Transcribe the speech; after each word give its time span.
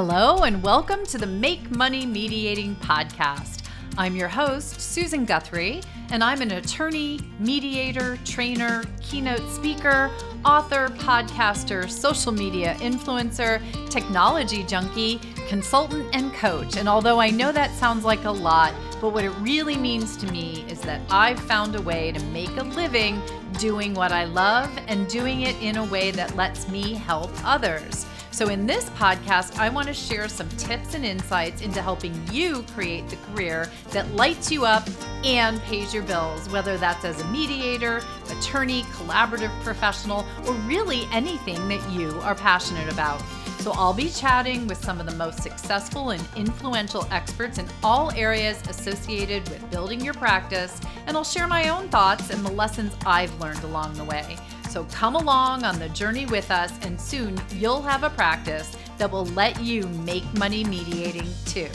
Hello, 0.00 0.44
and 0.44 0.62
welcome 0.62 1.04
to 1.06 1.18
the 1.18 1.26
Make 1.26 1.72
Money 1.72 2.06
Mediating 2.06 2.76
Podcast. 2.76 3.64
I'm 3.96 4.14
your 4.14 4.28
host, 4.28 4.80
Susan 4.80 5.24
Guthrie, 5.24 5.82
and 6.12 6.22
I'm 6.22 6.40
an 6.40 6.52
attorney, 6.52 7.18
mediator, 7.40 8.16
trainer, 8.24 8.84
keynote 9.02 9.42
speaker, 9.50 10.08
author, 10.44 10.86
podcaster, 10.98 11.90
social 11.90 12.30
media 12.30 12.76
influencer, 12.76 13.60
technology 13.90 14.62
junkie, 14.62 15.20
consultant, 15.48 16.06
and 16.14 16.32
coach. 16.32 16.76
And 16.76 16.88
although 16.88 17.20
I 17.20 17.30
know 17.30 17.50
that 17.50 17.72
sounds 17.72 18.04
like 18.04 18.24
a 18.24 18.30
lot, 18.30 18.74
but 19.00 19.12
what 19.12 19.24
it 19.24 19.32
really 19.40 19.76
means 19.76 20.16
to 20.18 20.30
me 20.30 20.64
is 20.68 20.80
that 20.82 21.00
I've 21.10 21.40
found 21.40 21.74
a 21.74 21.82
way 21.82 22.12
to 22.12 22.24
make 22.26 22.56
a 22.56 22.62
living 22.62 23.20
doing 23.58 23.94
what 23.94 24.12
I 24.12 24.26
love 24.26 24.70
and 24.86 25.08
doing 25.08 25.40
it 25.40 25.60
in 25.60 25.76
a 25.76 25.84
way 25.84 26.12
that 26.12 26.36
lets 26.36 26.68
me 26.68 26.94
help 26.94 27.32
others. 27.44 28.06
So, 28.38 28.50
in 28.50 28.68
this 28.68 28.88
podcast, 28.90 29.58
I 29.58 29.68
want 29.68 29.88
to 29.88 29.92
share 29.92 30.28
some 30.28 30.48
tips 30.50 30.94
and 30.94 31.04
insights 31.04 31.60
into 31.60 31.82
helping 31.82 32.14
you 32.30 32.64
create 32.72 33.08
the 33.08 33.16
career 33.16 33.68
that 33.90 34.14
lights 34.14 34.52
you 34.52 34.64
up 34.64 34.88
and 35.24 35.60
pays 35.62 35.92
your 35.92 36.04
bills, 36.04 36.48
whether 36.48 36.76
that's 36.76 37.04
as 37.04 37.20
a 37.20 37.26
mediator, 37.30 38.00
attorney, 38.30 38.82
collaborative 38.92 39.50
professional, 39.64 40.24
or 40.46 40.52
really 40.68 41.08
anything 41.12 41.66
that 41.66 41.90
you 41.90 42.10
are 42.20 42.36
passionate 42.36 42.92
about. 42.92 43.20
So, 43.58 43.72
I'll 43.72 43.92
be 43.92 44.08
chatting 44.08 44.68
with 44.68 44.78
some 44.78 45.00
of 45.00 45.06
the 45.06 45.16
most 45.16 45.42
successful 45.42 46.10
and 46.10 46.22
influential 46.36 47.08
experts 47.10 47.58
in 47.58 47.66
all 47.82 48.12
areas 48.12 48.62
associated 48.68 49.48
with 49.48 49.68
building 49.72 50.00
your 50.00 50.14
practice, 50.14 50.80
and 51.08 51.16
I'll 51.16 51.24
share 51.24 51.48
my 51.48 51.70
own 51.70 51.88
thoughts 51.88 52.30
and 52.30 52.46
the 52.46 52.52
lessons 52.52 52.94
I've 53.04 53.36
learned 53.40 53.64
along 53.64 53.94
the 53.94 54.04
way. 54.04 54.36
So 54.68 54.84
come 54.84 55.16
along 55.16 55.64
on 55.64 55.78
the 55.78 55.88
journey 55.88 56.26
with 56.26 56.50
us, 56.50 56.72
and 56.82 57.00
soon 57.00 57.40
you'll 57.52 57.80
have 57.80 58.02
a 58.02 58.10
practice 58.10 58.76
that 58.98 59.10
will 59.10 59.24
let 59.26 59.62
you 59.62 59.88
make 60.04 60.22
money 60.34 60.62
mediating 60.62 61.26
too. 61.46 61.68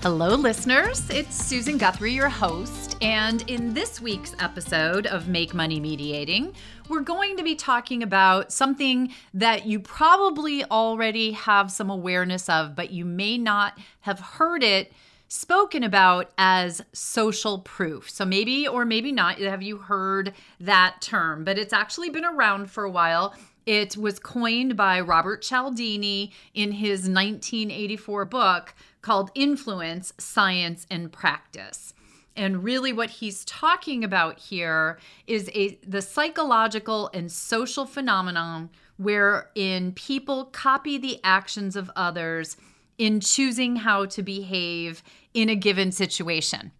Hello, 0.00 0.36
listeners. 0.36 1.10
It's 1.10 1.34
Susan 1.34 1.76
Guthrie, 1.76 2.12
your 2.12 2.28
host. 2.28 2.96
And 3.02 3.42
in 3.50 3.74
this 3.74 4.00
week's 4.00 4.36
episode 4.38 5.06
of 5.08 5.26
Make 5.26 5.52
Money 5.52 5.80
Mediating, 5.80 6.54
we're 6.88 7.00
going 7.00 7.36
to 7.36 7.42
be 7.42 7.56
talking 7.56 8.04
about 8.04 8.52
something 8.52 9.12
that 9.34 9.66
you 9.66 9.80
probably 9.80 10.64
already 10.66 11.32
have 11.32 11.72
some 11.72 11.90
awareness 11.90 12.48
of, 12.48 12.76
but 12.76 12.92
you 12.92 13.04
may 13.04 13.36
not 13.38 13.76
have 14.02 14.20
heard 14.20 14.62
it 14.62 14.92
spoken 15.30 15.84
about 15.84 16.32
as 16.36 16.82
social 16.92 17.60
proof. 17.60 18.10
So 18.10 18.24
maybe 18.24 18.66
or 18.66 18.84
maybe 18.84 19.12
not 19.12 19.38
have 19.38 19.62
you 19.62 19.78
heard 19.78 20.34
that 20.58 20.96
term, 21.00 21.44
but 21.44 21.56
it's 21.56 21.72
actually 21.72 22.10
been 22.10 22.24
around 22.24 22.68
for 22.68 22.82
a 22.82 22.90
while. 22.90 23.34
It 23.64 23.96
was 23.96 24.18
coined 24.18 24.76
by 24.76 25.00
Robert 25.00 25.40
Cialdini 25.40 26.32
in 26.52 26.72
his 26.72 27.02
1984 27.02 28.24
book 28.24 28.74
called 29.02 29.30
Influence, 29.36 30.12
Science, 30.18 30.84
and 30.90 31.12
Practice. 31.12 31.94
And 32.34 32.64
really, 32.64 32.92
what 32.92 33.10
he's 33.10 33.44
talking 33.44 34.02
about 34.02 34.40
here 34.40 34.98
is 35.28 35.48
a, 35.54 35.78
the 35.86 36.02
psychological 36.02 37.08
and 37.14 37.30
social 37.30 37.86
phenomenon 37.86 38.70
wherein 38.96 39.92
people 39.92 40.46
copy 40.46 40.98
the 40.98 41.20
actions 41.22 41.76
of 41.76 41.88
others 41.94 42.56
in 43.00 43.18
choosing 43.18 43.76
how 43.76 44.04
to 44.04 44.22
behave 44.22 45.02
in 45.34 45.48
a 45.48 45.56
given 45.56 45.92
situation. 45.92 46.72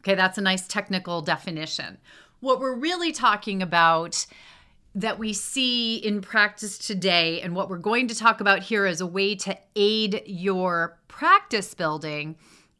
Okay, 0.00 0.14
that's 0.14 0.38
a 0.38 0.42
nice 0.42 0.66
technical 0.66 1.22
definition. 1.22 1.98
What 2.40 2.60
we're 2.60 2.76
really 2.76 3.12
talking 3.12 3.62
about 3.62 4.26
that 4.94 5.18
we 5.18 5.32
see 5.32 5.96
in 5.96 6.20
practice 6.20 6.78
today, 6.78 7.40
and 7.40 7.54
what 7.54 7.68
we're 7.68 7.78
going 7.78 8.08
to 8.08 8.14
talk 8.14 8.40
about 8.40 8.62
here 8.62 8.86
as 8.86 9.00
a 9.00 9.06
way 9.06 9.34
to 9.34 9.56
aid 9.76 10.22
your 10.26 10.98
practice 11.08 11.74
building, 11.74 12.36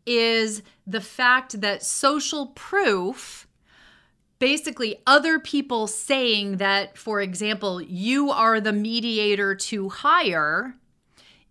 is 0.07 0.63
the 0.87 1.01
fact 1.01 1.61
that 1.61 1.83
social 1.83 2.47
proof 2.49 3.47
basically 4.39 5.03
other 5.07 5.39
people 5.39 5.87
saying 5.87 6.57
that, 6.57 6.97
for 6.97 7.21
example, 7.21 7.83
you 7.83 8.31
are 8.31 8.61
the 8.61 8.73
mediator 8.73 9.55
to 9.55 9.89
hire 9.89 10.77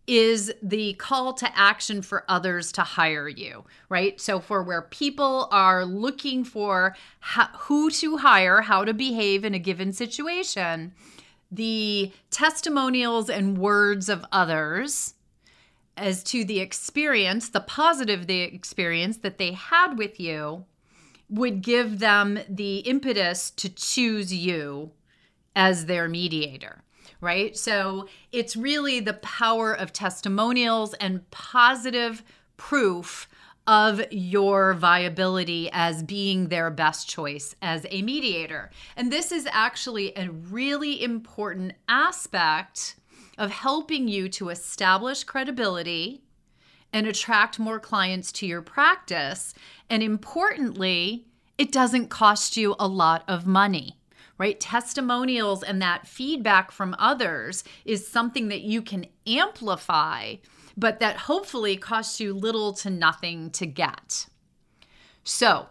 is 0.08 0.54
the 0.64 0.94
call 0.94 1.34
to 1.34 1.58
action 1.58 2.02
for 2.02 2.24
others 2.30 2.72
to 2.72 2.82
hire 2.82 3.28
you, 3.28 3.66
right? 3.90 4.20
So, 4.20 4.40
for 4.40 4.64
where 4.64 4.82
people 4.82 5.50
are 5.52 5.86
looking 5.86 6.46
for 6.46 6.96
how, 7.20 7.48
who 7.48 7.90
to 7.92 8.18
hire, 8.18 8.62
how 8.62 8.86
to 8.86 8.94
behave 8.94 9.44
in 9.44 9.54
a 9.54 9.60
given 9.60 9.92
situation, 9.92 10.94
the 11.52 12.12
testimonials 12.32 13.30
and 13.30 13.58
words 13.58 14.08
of 14.10 14.26
others 14.32 15.14
as 15.98 16.24
to 16.24 16.46
the 16.46 16.60
experience, 16.60 17.50
the 17.50 17.60
positive 17.60 18.28
the 18.28 18.42
experience 18.42 19.18
that 19.18 19.38
they 19.38 19.52
had 19.52 19.98
with 19.98 20.20
you 20.20 20.66
would 21.30 21.62
give 21.62 22.00
them 22.00 22.40
the 22.48 22.78
impetus 22.80 23.52
to 23.52 23.68
choose 23.68 24.34
you 24.34 24.92
as 25.56 25.88
their 25.88 26.08
mediator 26.08 26.84
right? 27.22 27.58
So 27.58 28.08
it's 28.32 28.56
really 28.56 29.00
the 29.00 29.14
power 29.14 29.74
of 29.74 29.94
testimonials 29.94 30.94
and 30.96 31.30
positive 31.32 32.24
proof 32.58 33.28
of 33.68 34.02
your 34.12 34.74
viability 34.74 35.70
as 35.74 36.02
being 36.02 36.48
their 36.48 36.72
best 36.72 37.10
choice 37.10 37.54
as 37.62 37.86
a 37.90 38.02
mediator. 38.02 38.72
And 38.96 39.12
this 39.12 39.32
is 39.32 39.48
actually 39.52 40.14
a 40.16 40.30
really 40.32 41.04
important 41.04 41.74
aspect 41.90 42.96
of 43.38 43.52
helping 43.52 44.08
you 44.08 44.30
to 44.30 44.50
establish 44.50 45.26
credibility 45.26 46.22
and 46.94 47.06
attract 47.06 47.60
more 47.60 47.80
clients 47.80 48.32
to 48.32 48.48
your 48.48 48.62
practice. 48.62 49.54
And 49.90 50.02
importantly, 50.02 51.26
it 51.58 51.72
doesn't 51.72 52.08
cost 52.08 52.56
you 52.56 52.76
a 52.80 52.88
lot 52.88 53.24
of 53.28 53.46
money 53.46 53.98
right? 54.38 54.60
Testimonials 54.60 55.64
and 55.64 55.82
that 55.82 56.08
feedback 56.08 56.72
from 56.72 56.96
others 57.00 57.64
is 57.86 58.08
something 58.08 58.50
that 58.50 58.62
you 58.62 58.82
can 58.82 59.06
amplify, 59.26 60.36
but 60.76 61.00
that 61.00 61.18
hopefully 61.18 61.76
costs 61.78 62.20
you 62.20 62.34
little 62.34 62.74
to 62.74 62.90
nothing 62.90 63.50
to 63.52 63.66
get. 63.66 64.28
So, 65.24 65.68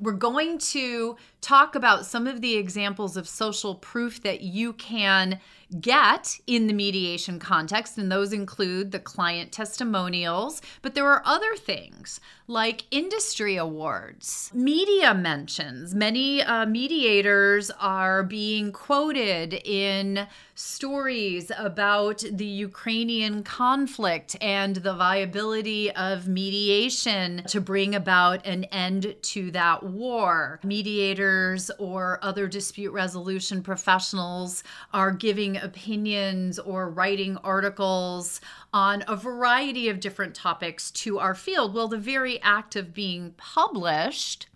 we're 0.00 0.12
going 0.12 0.58
to 0.58 1.16
talk 1.40 1.74
about 1.74 2.06
some 2.06 2.26
of 2.26 2.40
the 2.40 2.56
examples 2.56 3.16
of 3.16 3.26
social 3.26 3.74
proof 3.74 4.22
that 4.22 4.42
you 4.42 4.72
can 4.74 5.40
get 5.80 6.38
in 6.46 6.66
the 6.66 6.72
mediation 6.72 7.38
context, 7.38 7.98
and 7.98 8.10
those 8.10 8.32
include 8.32 8.92
the 8.92 8.98
client 8.98 9.52
testimonials. 9.52 10.62
But 10.82 10.94
there 10.94 11.08
are 11.08 11.22
other 11.24 11.56
things 11.56 12.20
like 12.48 12.84
industry 12.92 13.56
awards, 13.56 14.52
media 14.54 15.12
mentions. 15.12 15.94
Many 15.94 16.42
uh, 16.42 16.66
mediators 16.66 17.72
are 17.80 18.22
being 18.22 18.70
quoted 18.70 19.54
in 19.64 20.28
stories 20.54 21.50
about 21.58 22.24
the 22.30 22.46
Ukrainian 22.46 23.42
conflict 23.42 24.36
and 24.40 24.76
the 24.76 24.94
viability 24.94 25.90
of 25.92 26.28
mediation 26.28 27.42
to 27.48 27.60
bring 27.60 27.94
about 27.94 28.46
an 28.46 28.64
end 28.64 29.16
to 29.20 29.50
that 29.50 29.82
war. 29.82 30.60
Mediators 30.62 31.70
or 31.78 32.20
other 32.22 32.46
dispute 32.46 32.92
resolution 32.92 33.62
professionals 33.62 34.62
are 34.94 35.10
giving 35.10 35.55
opinions 35.56 36.58
or 36.58 36.88
writing 36.88 37.36
articles 37.38 38.40
on 38.72 39.04
a 39.08 39.16
variety 39.16 39.88
of 39.88 40.00
different 40.00 40.34
topics 40.34 40.90
to 40.92 41.18
our 41.18 41.34
field. 41.34 41.74
Well, 41.74 41.88
the 41.88 41.98
very 41.98 42.40
act 42.42 42.76
of 42.76 42.94
being 42.94 43.34
published 43.36 44.46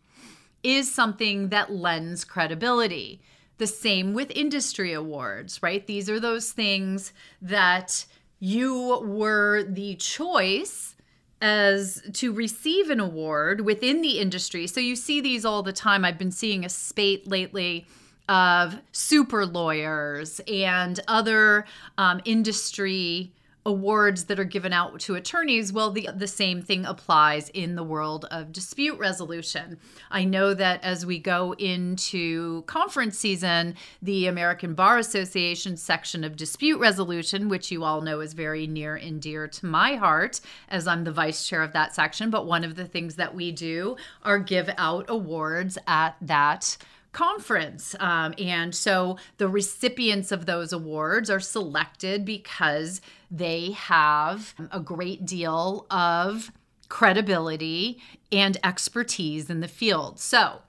is 0.62 0.92
something 0.92 1.48
that 1.48 1.72
lends 1.72 2.24
credibility. 2.24 3.20
The 3.58 3.66
same 3.66 4.14
with 4.14 4.30
industry 4.30 4.92
awards, 4.92 5.62
right? 5.62 5.86
These 5.86 6.08
are 6.08 6.20
those 6.20 6.52
things 6.52 7.12
that 7.42 8.04
you 8.38 9.00
were 9.04 9.62
the 9.62 9.96
choice 9.96 10.96
as 11.42 12.02
to 12.12 12.32
receive 12.32 12.90
an 12.90 13.00
award 13.00 13.62
within 13.62 14.02
the 14.02 14.18
industry. 14.18 14.66
So 14.66 14.80
you 14.80 14.96
see 14.96 15.20
these 15.20 15.44
all 15.44 15.62
the 15.62 15.72
time. 15.72 16.04
I've 16.04 16.18
been 16.18 16.30
seeing 16.30 16.64
a 16.64 16.68
spate 16.68 17.26
lately 17.26 17.86
of 18.30 18.80
super 18.92 19.44
lawyers 19.44 20.40
and 20.46 21.00
other 21.08 21.66
um, 21.98 22.20
industry 22.24 23.32
awards 23.66 24.24
that 24.24 24.40
are 24.40 24.44
given 24.44 24.72
out 24.72 24.98
to 24.98 25.14
attorneys 25.14 25.70
well 25.70 25.90
the 25.90 26.08
the 26.16 26.26
same 26.26 26.62
thing 26.62 26.86
applies 26.86 27.50
in 27.50 27.74
the 27.74 27.82
world 27.82 28.24
of 28.30 28.52
dispute 28.52 28.98
resolution. 28.98 29.78
I 30.10 30.24
know 30.24 30.54
that 30.54 30.82
as 30.82 31.04
we 31.04 31.18
go 31.18 31.54
into 31.58 32.62
conference 32.62 33.18
season 33.18 33.74
the 34.00 34.26
american 34.28 34.74
bar 34.74 34.96
association 34.96 35.76
section 35.76 36.24
of 36.24 36.36
dispute 36.36 36.78
resolution 36.78 37.50
which 37.50 37.70
you 37.70 37.84
all 37.84 38.00
know 38.00 38.20
is 38.20 38.32
very 38.32 38.66
near 38.66 38.96
and 38.96 39.20
dear 39.20 39.46
to 39.46 39.66
my 39.66 39.96
heart 39.96 40.40
as 40.70 40.86
i'm 40.86 41.04
the 41.04 41.12
vice 41.12 41.46
chair 41.46 41.62
of 41.62 41.74
that 41.74 41.94
section 41.94 42.30
but 42.30 42.46
one 42.46 42.64
of 42.64 42.76
the 42.76 42.86
things 42.86 43.16
that 43.16 43.34
we 43.34 43.52
do 43.52 43.94
are 44.22 44.38
give 44.38 44.70
out 44.78 45.04
awards 45.08 45.76
at 45.86 46.16
that 46.22 46.78
conference. 47.12 47.94
Um, 47.98 48.34
and 48.38 48.74
so 48.74 49.16
the 49.38 49.48
recipients 49.48 50.32
of 50.32 50.46
those 50.46 50.72
awards 50.72 51.30
are 51.30 51.40
selected 51.40 52.24
because 52.24 53.00
they 53.30 53.72
have 53.72 54.54
a 54.70 54.80
great 54.80 55.24
deal 55.26 55.86
of 55.90 56.52
credibility 56.88 57.98
and 58.30 58.58
expertise 58.62 59.48
in 59.50 59.60
the 59.60 59.68
field. 59.68 60.18
So, 60.20 60.62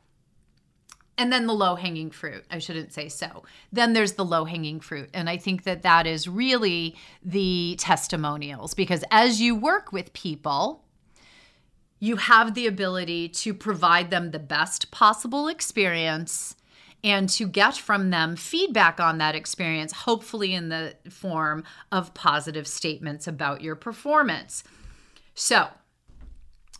and 1.18 1.32
then 1.32 1.46
the 1.46 1.54
low 1.54 1.76
hanging 1.76 2.10
fruit. 2.10 2.46
I 2.50 2.60
shouldn't 2.60 2.94
say 2.94 3.10
so. 3.10 3.44
Then 3.72 3.94
there's 3.94 4.14
the 4.14 4.26
low 4.26 4.46
hanging 4.46 4.80
fruit. 4.80 5.10
And 5.14 5.30
I 5.30 5.38
think 5.38 5.64
that 5.64 5.84
that 5.84 6.08
is 6.08 6.28
really 6.28 6.96
the 7.24 7.76
testimonials 7.80 8.74
because 8.74 9.04
as 9.12 9.42
you 9.42 9.56
work 9.56 9.92
with 9.92 10.14
people, 10.14 10.84
you 12.01 12.15
have 12.18 12.56
the 12.56 12.65
ability 12.65 13.30
to 13.30 13.53
provide 13.53 14.09
them 14.09 14.31
the 14.31 14.39
best 14.39 14.89
possible 14.92 15.48
experience 15.48 16.56
and 17.03 17.30
to 17.30 17.48
get 17.48 17.77
from 17.77 18.09
them 18.09 18.36
feedback 18.36 19.00
on 19.00 19.19
that 19.19 19.36
experience, 19.36 19.94
hopefully 19.94 20.53
in 20.53 20.69
the 20.69 20.95
form 21.09 21.63
of 21.92 22.13
positive 22.13 22.68
statements 22.68 23.27
about 23.27 23.62
your 23.62 23.75
performance. 23.75 24.63
So, 25.36 25.68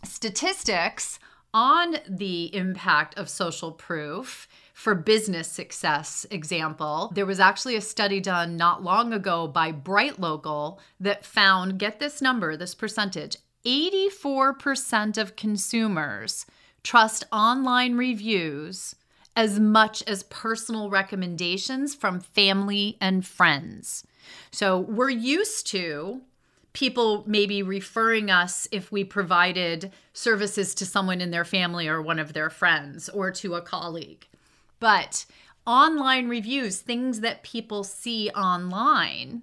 statistics 0.04 1.20
on 1.54 1.96
the 2.08 2.54
impact 2.54 3.16
of 3.16 3.28
social 3.28 3.70
proof 3.70 4.48
for 4.74 4.94
business 4.94 5.46
success 5.48 6.26
example 6.30 7.12
there 7.14 7.26
was 7.26 7.38
actually 7.38 7.76
a 7.76 7.80
study 7.80 8.20
done 8.20 8.56
not 8.56 8.82
long 8.82 9.12
ago 9.12 9.46
by 9.46 9.70
BrightLocal 9.70 10.78
that 10.98 11.26
found 11.26 11.78
get 11.78 12.00
this 12.00 12.22
number 12.22 12.56
this 12.56 12.74
percentage 12.74 13.36
84% 13.64 15.18
of 15.18 15.36
consumers 15.36 16.46
trust 16.82 17.24
online 17.32 17.96
reviews 17.96 18.96
as 19.36 19.58
much 19.58 20.02
as 20.06 20.24
personal 20.24 20.90
recommendations 20.90 21.94
from 21.94 22.20
family 22.20 22.96
and 23.00 23.26
friends. 23.26 24.04
So 24.50 24.78
we're 24.78 25.10
used 25.10 25.66
to 25.68 26.20
people 26.72 27.24
maybe 27.26 27.62
referring 27.62 28.30
us 28.30 28.66
if 28.72 28.90
we 28.90 29.04
provided 29.04 29.92
services 30.12 30.74
to 30.74 30.86
someone 30.86 31.20
in 31.20 31.30
their 31.30 31.44
family 31.44 31.86
or 31.86 32.00
one 32.00 32.18
of 32.18 32.32
their 32.32 32.50
friends 32.50 33.08
or 33.10 33.30
to 33.30 33.54
a 33.54 33.62
colleague. 33.62 34.26
But 34.80 35.26
online 35.66 36.28
reviews, 36.28 36.80
things 36.80 37.20
that 37.20 37.42
people 37.42 37.84
see 37.84 38.30
online, 38.30 39.42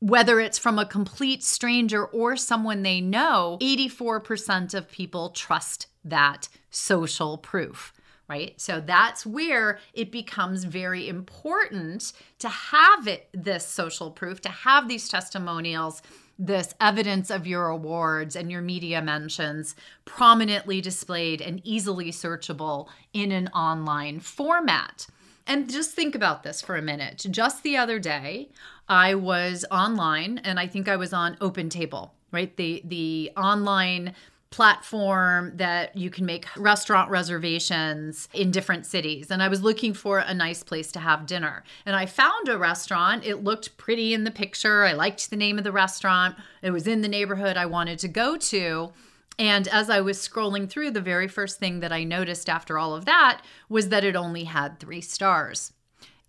whether 0.00 0.40
it's 0.40 0.58
from 0.58 0.78
a 0.78 0.86
complete 0.86 1.42
stranger 1.42 2.04
or 2.04 2.36
someone 2.36 2.82
they 2.82 3.00
know, 3.00 3.58
84% 3.60 4.74
of 4.74 4.90
people 4.90 5.30
trust 5.30 5.86
that 6.04 6.48
social 6.70 7.38
proof, 7.38 7.92
right? 8.28 8.60
So 8.60 8.80
that's 8.80 9.24
where 9.24 9.78
it 9.94 10.12
becomes 10.12 10.64
very 10.64 11.08
important 11.08 12.12
to 12.40 12.48
have 12.48 13.08
it 13.08 13.28
this 13.32 13.66
social 13.66 14.10
proof, 14.10 14.40
to 14.42 14.48
have 14.48 14.88
these 14.88 15.08
testimonials, 15.08 16.02
this 16.38 16.74
evidence 16.80 17.30
of 17.30 17.46
your 17.46 17.68
awards 17.68 18.36
and 18.36 18.50
your 18.50 18.60
media 18.60 19.00
mentions 19.00 19.74
prominently 20.04 20.82
displayed 20.82 21.40
and 21.40 21.62
easily 21.64 22.10
searchable 22.10 22.88
in 23.14 23.32
an 23.32 23.48
online 23.48 24.20
format. 24.20 25.06
And 25.46 25.70
just 25.70 25.92
think 25.92 26.14
about 26.14 26.42
this 26.42 26.60
for 26.60 26.76
a 26.76 26.82
minute. 26.82 27.26
Just 27.30 27.62
the 27.62 27.76
other 27.76 27.98
day, 27.98 28.50
I 28.88 29.14
was 29.14 29.64
online 29.70 30.38
and 30.38 30.58
I 30.58 30.66
think 30.66 30.88
I 30.88 30.96
was 30.96 31.12
on 31.12 31.36
OpenTable, 31.36 32.10
right? 32.32 32.56
The 32.56 32.82
the 32.84 33.30
online 33.36 34.14
platform 34.50 35.52
that 35.56 35.96
you 35.96 36.08
can 36.08 36.24
make 36.24 36.46
restaurant 36.56 37.10
reservations 37.10 38.28
in 38.32 38.50
different 38.50 38.86
cities. 38.86 39.30
And 39.30 39.42
I 39.42 39.48
was 39.48 39.62
looking 39.62 39.92
for 39.92 40.20
a 40.20 40.32
nice 40.32 40.62
place 40.62 40.90
to 40.92 41.00
have 41.00 41.26
dinner. 41.26 41.64
And 41.84 41.96
I 41.96 42.06
found 42.06 42.48
a 42.48 42.56
restaurant. 42.56 43.26
It 43.26 43.44
looked 43.44 43.76
pretty 43.76 44.14
in 44.14 44.24
the 44.24 44.30
picture. 44.30 44.84
I 44.84 44.92
liked 44.92 45.30
the 45.30 45.36
name 45.36 45.58
of 45.58 45.64
the 45.64 45.72
restaurant. 45.72 46.36
It 46.62 46.70
was 46.70 46.86
in 46.86 47.02
the 47.02 47.08
neighborhood 47.08 47.56
I 47.56 47.66
wanted 47.66 47.98
to 48.00 48.08
go 48.08 48.36
to. 48.36 48.92
And 49.38 49.68
as 49.68 49.90
I 49.90 50.00
was 50.00 50.18
scrolling 50.18 50.68
through, 50.68 50.92
the 50.92 51.00
very 51.00 51.28
first 51.28 51.58
thing 51.58 51.80
that 51.80 51.92
I 51.92 52.04
noticed 52.04 52.48
after 52.48 52.78
all 52.78 52.94
of 52.94 53.04
that 53.04 53.42
was 53.68 53.90
that 53.90 54.04
it 54.04 54.16
only 54.16 54.44
had 54.44 54.80
three 54.80 55.02
stars. 55.02 55.72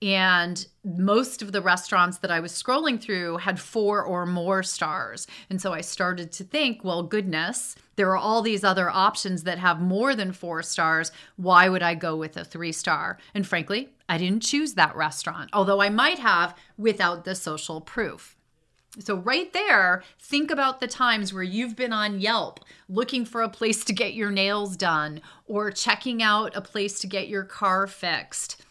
And 0.01 0.67
most 0.83 1.41
of 1.41 1.51
the 1.51 1.61
restaurants 1.61 2.19
that 2.19 2.29
I 2.29 2.39
was 2.39 2.51
scrolling 2.51 3.01
through 3.01 3.37
had 3.37 3.59
four 3.59 4.03
or 4.03 4.27
more 4.27 4.61
stars. 4.61 5.25
And 5.49 5.59
so 5.59 5.73
I 5.73 5.81
started 5.81 6.31
to 6.33 6.43
think, 6.43 6.83
well, 6.83 7.01
goodness, 7.01 7.75
there 7.95 8.11
are 8.11 8.17
all 8.17 8.43
these 8.43 8.63
other 8.63 8.91
options 8.91 9.43
that 9.43 9.57
have 9.57 9.81
more 9.81 10.13
than 10.13 10.33
four 10.33 10.61
stars. 10.61 11.11
Why 11.35 11.67
would 11.67 11.81
I 11.81 11.95
go 11.95 12.15
with 12.15 12.37
a 12.37 12.45
three 12.45 12.71
star? 12.71 13.17
And 13.33 13.47
frankly, 13.47 13.89
I 14.07 14.19
didn't 14.19 14.43
choose 14.43 14.75
that 14.75 14.95
restaurant, 14.95 15.49
although 15.51 15.81
I 15.81 15.89
might 15.89 16.19
have 16.19 16.55
without 16.77 17.25
the 17.25 17.33
social 17.33 17.81
proof. 17.81 18.36
So, 18.99 19.15
right 19.15 19.51
there, 19.53 20.03
think 20.19 20.49
about 20.49 20.79
the 20.79 20.87
times 20.87 21.33
where 21.33 21.43
you've 21.43 21.75
been 21.75 21.93
on 21.93 22.19
Yelp 22.19 22.61
looking 22.89 23.25
for 23.25 23.41
a 23.41 23.49
place 23.49 23.83
to 23.85 23.93
get 23.93 24.15
your 24.15 24.31
nails 24.31 24.75
done 24.75 25.21
or 25.45 25.69
checking 25.71 26.23
out 26.23 26.55
a 26.55 26.61
place 26.61 26.99
to 27.01 27.07
get 27.07 27.27
your 27.27 27.43
car 27.43 27.85
fixed. 27.85 28.63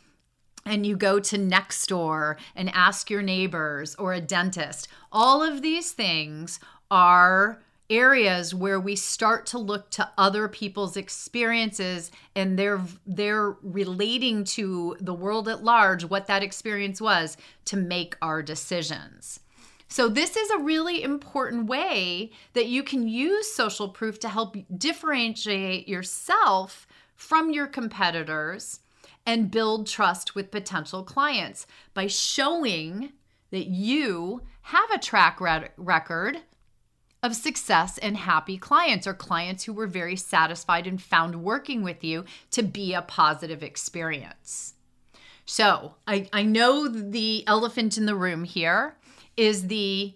And 0.64 0.84
you 0.84 0.96
go 0.96 1.20
to 1.20 1.38
Nextdoor 1.38 2.36
and 2.56 2.70
ask 2.74 3.08
your 3.08 3.22
neighbors 3.22 3.94
or 3.96 4.14
a 4.14 4.20
dentist. 4.20 4.88
All 5.12 5.44
of 5.44 5.62
these 5.62 5.92
things 5.92 6.58
are 6.90 7.60
areas 7.88 8.52
where 8.52 8.80
we 8.80 8.96
start 8.96 9.46
to 9.46 9.58
look 9.58 9.90
to 9.90 10.10
other 10.18 10.48
people's 10.48 10.96
experiences 10.96 12.10
and 12.34 12.58
they're 12.58 12.82
they're 13.06 13.50
relating 13.62 14.42
to 14.42 14.96
the 15.00 15.14
world 15.14 15.48
at 15.48 15.62
large 15.62 16.04
what 16.04 16.26
that 16.26 16.42
experience 16.42 17.00
was 17.00 17.36
to 17.64 17.76
make 17.76 18.16
our 18.20 18.42
decisions 18.42 19.38
so, 19.88 20.08
this 20.08 20.36
is 20.36 20.50
a 20.50 20.58
really 20.58 21.02
important 21.02 21.66
way 21.66 22.32
that 22.54 22.66
you 22.66 22.82
can 22.82 23.06
use 23.06 23.52
social 23.52 23.88
proof 23.88 24.18
to 24.20 24.28
help 24.28 24.56
differentiate 24.76 25.88
yourself 25.88 26.86
from 27.14 27.50
your 27.50 27.68
competitors 27.68 28.80
and 29.24 29.50
build 29.50 29.86
trust 29.86 30.34
with 30.34 30.50
potential 30.50 31.02
clients 31.02 31.66
by 31.94 32.08
showing 32.08 33.12
that 33.50 33.66
you 33.66 34.42
have 34.62 34.90
a 34.90 34.98
track 34.98 35.40
record 35.76 36.38
of 37.22 37.36
success 37.36 37.96
and 37.98 38.16
happy 38.16 38.58
clients 38.58 39.06
or 39.06 39.14
clients 39.14 39.64
who 39.64 39.72
were 39.72 39.86
very 39.86 40.16
satisfied 40.16 40.86
and 40.86 41.00
found 41.00 41.42
working 41.42 41.82
with 41.82 42.02
you 42.02 42.24
to 42.50 42.62
be 42.62 42.92
a 42.92 43.02
positive 43.02 43.62
experience. 43.62 44.74
So, 45.44 45.94
I, 46.08 46.28
I 46.32 46.42
know 46.42 46.88
the 46.88 47.44
elephant 47.46 47.96
in 47.96 48.06
the 48.06 48.16
room 48.16 48.42
here 48.42 48.96
is 49.36 49.68
the 49.68 50.14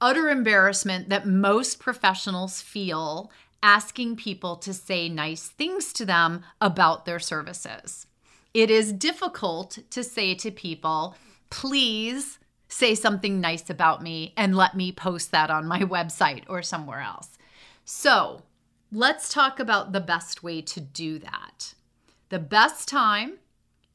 utter 0.00 0.28
embarrassment 0.28 1.08
that 1.08 1.26
most 1.26 1.78
professionals 1.78 2.60
feel 2.60 3.30
asking 3.62 4.16
people 4.16 4.56
to 4.56 4.72
say 4.72 5.08
nice 5.08 5.48
things 5.48 5.92
to 5.92 6.04
them 6.04 6.44
about 6.60 7.04
their 7.04 7.18
services. 7.18 8.06
It 8.54 8.70
is 8.70 8.92
difficult 8.92 9.78
to 9.90 10.04
say 10.04 10.34
to 10.36 10.50
people, 10.50 11.16
please 11.50 12.38
say 12.68 12.94
something 12.94 13.40
nice 13.40 13.70
about 13.70 14.02
me 14.02 14.32
and 14.36 14.56
let 14.56 14.76
me 14.76 14.92
post 14.92 15.30
that 15.32 15.50
on 15.50 15.66
my 15.66 15.80
website 15.96 16.44
or 16.48 16.62
somewhere 16.62 17.00
else. 17.00 17.38
So, 17.84 18.42
let's 18.92 19.32
talk 19.32 19.60
about 19.60 19.92
the 19.92 20.00
best 20.00 20.42
way 20.42 20.60
to 20.62 20.80
do 20.80 21.18
that. 21.20 21.74
The 22.28 22.38
best 22.38 22.88
time 22.88 23.38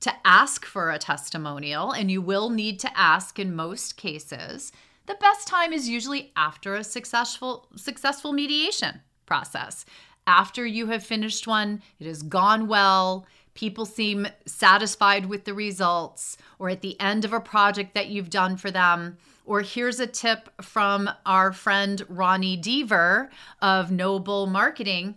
to 0.01 0.13
ask 0.25 0.65
for 0.65 0.91
a 0.91 0.99
testimonial, 0.99 1.91
and 1.91 2.11
you 2.11 2.21
will 2.21 2.49
need 2.49 2.79
to 2.79 2.97
ask 2.97 3.39
in 3.39 3.55
most 3.55 3.97
cases, 3.97 4.71
the 5.05 5.15
best 5.15 5.47
time 5.47 5.73
is 5.73 5.89
usually 5.89 6.31
after 6.35 6.75
a 6.75 6.83
successful 6.83 7.67
successful 7.75 8.33
mediation 8.33 9.01
process. 9.25 9.85
After 10.27 10.65
you 10.65 10.87
have 10.87 11.03
finished 11.03 11.47
one, 11.47 11.81
it 11.99 12.05
has 12.05 12.21
gone 12.21 12.67
well, 12.67 13.25
people 13.53 13.85
seem 13.85 14.27
satisfied 14.45 15.25
with 15.25 15.45
the 15.45 15.53
results, 15.53 16.37
or 16.59 16.69
at 16.69 16.81
the 16.81 16.99
end 16.99 17.25
of 17.25 17.33
a 17.33 17.39
project 17.39 17.93
that 17.93 18.07
you've 18.07 18.29
done 18.29 18.57
for 18.57 18.71
them. 18.71 19.17
Or 19.45 19.61
here's 19.61 19.99
a 19.99 20.07
tip 20.07 20.49
from 20.61 21.09
our 21.25 21.51
friend 21.51 22.03
Ronnie 22.07 22.57
Deaver 22.57 23.29
of 23.61 23.91
No 23.91 24.19
Bull 24.19 24.47
Marketing. 24.47 25.15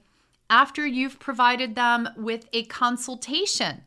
After 0.50 0.86
you've 0.86 1.20
provided 1.20 1.74
them 1.74 2.08
with 2.16 2.48
a 2.52 2.64
consultation 2.64 3.82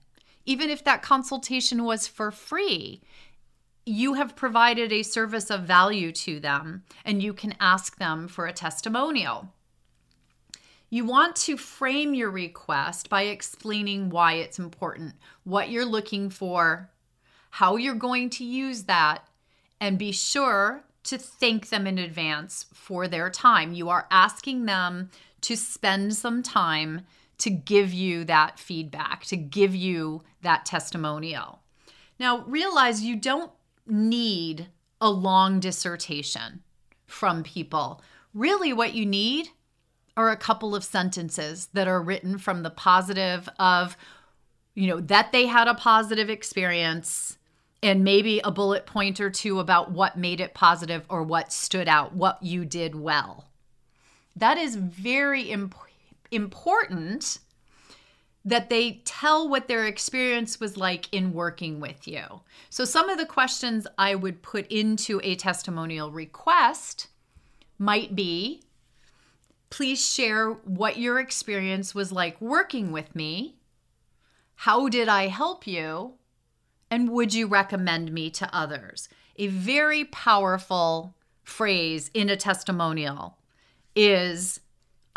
even 0.47 0.69
if 0.69 0.83
that 0.85 1.03
consultation 1.03 1.83
was 1.83 2.07
for 2.07 2.31
free, 2.31 3.01
you 3.85 4.15
have 4.15 4.35
provided 4.35 4.91
a 4.91 5.03
service 5.03 5.51
of 5.51 5.61
value 5.61 6.11
to 6.11 6.39
them 6.39 6.83
and 7.05 7.21
you 7.21 7.33
can 7.33 7.53
ask 7.59 7.97
them 7.97 8.27
for 8.27 8.47
a 8.47 8.53
testimonial. 8.53 9.49
You 10.89 11.03
want 11.03 11.35
to 11.37 11.57
frame 11.57 12.13
your 12.13 12.31
request 12.31 13.09
by 13.09 13.23
explaining 13.23 14.09
why 14.09 14.35
it's 14.35 14.57
important, 14.57 15.15
what 15.43 15.69
you're 15.69 15.85
looking 15.85 16.29
for, 16.29 16.89
how 17.49 17.75
you're 17.75 17.95
going 17.95 18.29
to 18.31 18.45
use 18.45 18.83
that, 18.83 19.27
and 19.81 19.99
be 19.99 20.13
sure 20.13 20.83
to 21.03 21.17
thank 21.17 21.67
them 21.69 21.87
in 21.87 21.97
advance 21.97 22.67
for 22.73 23.07
their 23.07 23.29
time. 23.29 23.73
You 23.73 23.89
are 23.89 24.07
asking 24.09 24.65
them 24.65 25.11
to 25.41 25.57
spend 25.57 26.15
some 26.15 26.41
time 26.41 27.01
to 27.39 27.49
give 27.49 27.93
you 27.93 28.23
that 28.25 28.59
feedback, 28.59 29.23
to 29.25 29.37
give 29.37 29.75
you 29.75 30.23
that 30.41 30.65
testimonial. 30.65 31.59
Now, 32.19 32.43
realize 32.45 33.01
you 33.01 33.15
don't 33.15 33.51
need 33.85 34.67
a 34.99 35.09
long 35.09 35.59
dissertation 35.59 36.63
from 37.05 37.43
people. 37.43 38.01
Really, 38.33 38.73
what 38.73 38.93
you 38.93 39.05
need 39.05 39.49
are 40.15 40.31
a 40.31 40.37
couple 40.37 40.75
of 40.75 40.83
sentences 40.83 41.69
that 41.73 41.87
are 41.87 42.01
written 42.01 42.39
from 42.39 42.63
the 42.63 42.71
positive 42.71 43.47
of, 43.59 43.95
you 44.73 44.87
know, 44.87 44.99
that 44.99 45.31
they 45.31 45.45
had 45.45 45.67
a 45.67 45.75
positive 45.75 46.29
experience 46.29 47.37
and 47.83 48.03
maybe 48.03 48.41
a 48.43 48.51
bullet 48.51 48.87
point 48.87 49.19
or 49.19 49.29
two 49.29 49.59
about 49.59 49.91
what 49.91 50.17
made 50.17 50.41
it 50.41 50.55
positive 50.55 51.05
or 51.09 51.21
what 51.21 51.53
stood 51.53 51.87
out, 51.87 52.13
what 52.13 52.41
you 52.41 52.65
did 52.65 52.95
well. 52.95 53.45
That 54.35 54.57
is 54.57 54.75
very 54.75 55.43
imp- 55.43 55.75
important 56.31 57.39
that 58.45 58.69
they 58.69 59.01
tell 59.03 59.49
what 59.49 59.67
their 59.67 59.85
experience 59.85 60.59
was 60.59 60.77
like 60.77 61.13
in 61.13 61.33
working 61.33 61.79
with 61.79 62.07
you. 62.07 62.23
So, 62.69 62.85
some 62.85 63.09
of 63.09 63.17
the 63.17 63.25
questions 63.25 63.85
I 63.97 64.15
would 64.15 64.41
put 64.41 64.67
into 64.67 65.19
a 65.23 65.35
testimonial 65.35 66.11
request 66.11 67.07
might 67.77 68.15
be 68.15 68.61
please 69.69 70.03
share 70.03 70.51
what 70.51 70.97
your 70.97 71.19
experience 71.19 71.93
was 71.93 72.11
like 72.11 72.39
working 72.39 72.91
with 72.91 73.15
me. 73.15 73.57
How 74.55 74.87
did 74.87 75.07
I 75.09 75.27
help 75.27 75.67
you? 75.67 76.13
And 76.89 77.09
would 77.09 77.33
you 77.33 77.47
recommend 77.47 78.11
me 78.11 78.29
to 78.31 78.49
others? 78.55 79.09
A 79.35 79.47
very 79.47 80.05
powerful 80.05 81.15
phrase 81.43 82.09
in 82.13 82.29
a 82.29 82.37
testimonial 82.37 83.37
is 83.95 84.61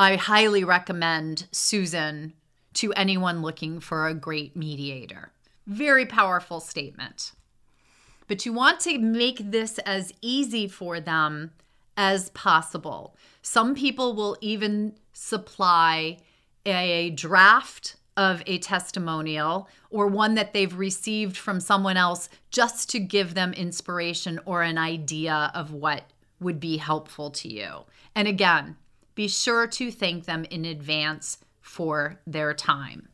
I 0.00 0.16
highly 0.16 0.64
recommend 0.64 1.46
Susan 1.52 2.32
to 2.72 2.90
anyone 2.94 3.42
looking 3.42 3.80
for 3.80 4.06
a 4.06 4.14
great 4.14 4.56
mediator. 4.56 5.30
Very 5.66 6.06
powerful 6.06 6.58
statement. 6.58 7.32
But 8.26 8.46
you 8.46 8.54
want 8.54 8.80
to 8.80 8.98
make 8.98 9.50
this 9.50 9.76
as 9.80 10.14
easy 10.22 10.68
for 10.68 11.00
them 11.00 11.50
as 11.98 12.30
possible. 12.30 13.14
Some 13.42 13.74
people 13.74 14.14
will 14.14 14.38
even 14.40 14.94
supply 15.12 16.16
a 16.64 17.10
draft 17.10 17.96
of 18.16 18.42
a 18.46 18.56
testimonial 18.56 19.68
or 19.90 20.06
one 20.06 20.34
that 20.34 20.54
they've 20.54 20.78
received 20.78 21.36
from 21.36 21.60
someone 21.60 21.98
else 21.98 22.30
just 22.50 22.88
to 22.88 23.00
give 23.00 23.34
them 23.34 23.52
inspiration 23.52 24.40
or 24.46 24.62
an 24.62 24.78
idea 24.78 25.50
of 25.54 25.74
what 25.74 26.04
would 26.40 26.58
be 26.58 26.78
helpful 26.78 27.30
to 27.32 27.52
you. 27.52 27.84
And 28.14 28.26
again, 28.26 28.76
be 29.14 29.28
sure 29.28 29.66
to 29.66 29.90
thank 29.90 30.24
them 30.24 30.44
in 30.44 30.64
advance 30.64 31.38
for 31.60 32.20
their 32.26 32.54
time. 32.54 33.08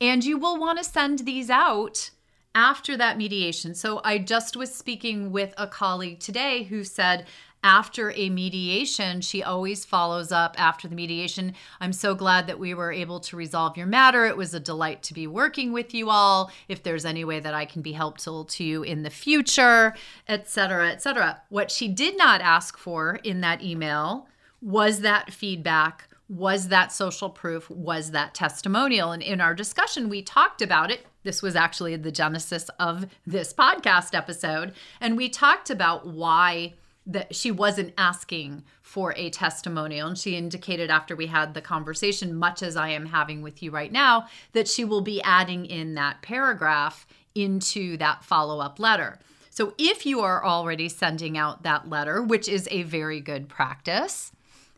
And 0.00 0.24
you 0.24 0.36
will 0.36 0.58
want 0.58 0.78
to 0.78 0.84
send 0.84 1.20
these 1.20 1.48
out 1.48 2.10
after 2.54 2.96
that 2.96 3.16
mediation. 3.16 3.74
So 3.74 4.00
I 4.04 4.18
just 4.18 4.56
was 4.56 4.74
speaking 4.74 5.30
with 5.32 5.54
a 5.56 5.66
colleague 5.66 6.20
today 6.20 6.64
who 6.64 6.84
said, 6.84 7.26
after 7.62 8.12
a 8.12 8.28
mediation, 8.28 9.20
she 9.20 9.42
always 9.42 9.84
follows 9.84 10.32
up 10.32 10.54
after 10.58 10.88
the 10.88 10.94
mediation. 10.94 11.54
I'm 11.80 11.92
so 11.92 12.14
glad 12.14 12.46
that 12.48 12.58
we 12.58 12.74
were 12.74 12.92
able 12.92 13.20
to 13.20 13.36
resolve 13.36 13.76
your 13.76 13.86
matter. 13.86 14.26
It 14.26 14.36
was 14.36 14.52
a 14.52 14.60
delight 14.60 15.02
to 15.04 15.14
be 15.14 15.26
working 15.26 15.72
with 15.72 15.94
you 15.94 16.10
all. 16.10 16.50
If 16.68 16.82
there's 16.82 17.04
any 17.04 17.24
way 17.24 17.40
that 17.40 17.54
I 17.54 17.64
can 17.64 17.82
be 17.82 17.92
helpful 17.92 18.44
to 18.46 18.64
you 18.64 18.82
in 18.82 19.02
the 19.02 19.10
future, 19.10 19.94
etc., 20.28 20.90
etc. 20.90 21.42
What 21.50 21.70
she 21.70 21.88
did 21.88 22.18
not 22.18 22.40
ask 22.40 22.76
for 22.76 23.20
in 23.22 23.40
that 23.42 23.62
email 23.62 24.26
was 24.60 25.00
that 25.00 25.32
feedback 25.32 26.08
was 26.28 26.68
that 26.68 26.90
social 26.90 27.28
proof 27.28 27.68
was 27.68 28.12
that 28.12 28.32
testimonial 28.32 29.12
and 29.12 29.22
in 29.22 29.40
our 29.40 29.54
discussion 29.54 30.08
we 30.08 30.22
talked 30.22 30.62
about 30.62 30.90
it 30.90 31.04
this 31.24 31.42
was 31.42 31.54
actually 31.54 31.94
the 31.96 32.12
genesis 32.12 32.70
of 32.78 33.06
this 33.26 33.52
podcast 33.52 34.14
episode 34.14 34.72
and 35.00 35.16
we 35.16 35.28
talked 35.28 35.68
about 35.68 36.06
why 36.06 36.72
that 37.06 37.34
she 37.34 37.50
wasn't 37.50 37.92
asking 37.98 38.62
for 38.80 39.12
a 39.16 39.30
testimonial 39.30 40.08
and 40.08 40.18
she 40.18 40.36
indicated 40.36 40.90
after 40.90 41.16
we 41.16 41.26
had 41.26 41.54
the 41.54 41.60
conversation 41.60 42.34
much 42.34 42.62
as 42.62 42.76
I 42.76 42.90
am 42.90 43.06
having 43.06 43.42
with 43.42 43.62
you 43.62 43.70
right 43.70 43.90
now 43.90 44.28
that 44.52 44.68
she 44.68 44.84
will 44.84 45.00
be 45.00 45.22
adding 45.22 45.66
in 45.66 45.94
that 45.94 46.22
paragraph 46.22 47.06
into 47.34 47.96
that 47.96 48.22
follow-up 48.22 48.78
letter. 48.78 49.18
So 49.50 49.74
if 49.78 50.06
you 50.06 50.20
are 50.20 50.44
already 50.44 50.88
sending 50.88 51.36
out 51.36 51.62
that 51.62 51.88
letter, 51.88 52.22
which 52.22 52.48
is 52.48 52.68
a 52.70 52.84
very 52.84 53.20
good 53.20 53.48
practice, 53.48 54.32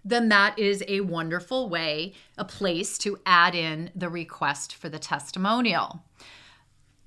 then 0.04 0.28
that 0.30 0.58
is 0.58 0.82
a 0.88 1.00
wonderful 1.00 1.68
way, 1.68 2.12
a 2.36 2.44
place 2.44 2.98
to 2.98 3.18
add 3.24 3.54
in 3.54 3.90
the 3.94 4.08
request 4.08 4.74
for 4.74 4.88
the 4.88 4.98
testimonial. 4.98 6.02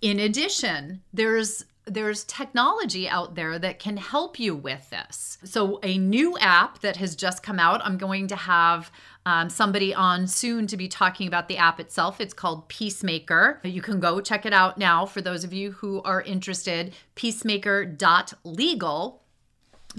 In 0.01 0.19
addition, 0.19 1.01
there's 1.13 1.65
there's 1.87 2.23
technology 2.25 3.07
out 3.07 3.35
there 3.35 3.57
that 3.57 3.79
can 3.79 3.97
help 3.97 4.39
you 4.39 4.55
with 4.55 4.89
this. 4.89 5.37
So, 5.43 5.79
a 5.83 5.97
new 5.97 6.37
app 6.37 6.81
that 6.81 6.97
has 6.97 7.15
just 7.15 7.43
come 7.43 7.59
out, 7.59 7.81
I'm 7.83 7.97
going 7.97 8.27
to 8.27 8.35
have 8.35 8.91
um, 9.25 9.49
somebody 9.49 9.93
on 9.93 10.27
soon 10.27 10.67
to 10.67 10.77
be 10.77 10.87
talking 10.87 11.27
about 11.27 11.47
the 11.47 11.57
app 11.57 11.79
itself. 11.79 12.21
It's 12.21 12.33
called 12.33 12.67
Peacemaker. 12.69 13.59
You 13.63 13.81
can 13.81 13.99
go 13.99 14.21
check 14.21 14.45
it 14.45 14.53
out 14.53 14.77
now 14.77 15.05
for 15.05 15.21
those 15.21 15.43
of 15.43 15.53
you 15.53 15.73
who 15.73 16.01
are 16.03 16.21
interested. 16.21 16.93
Peacemaker.legal 17.15 19.21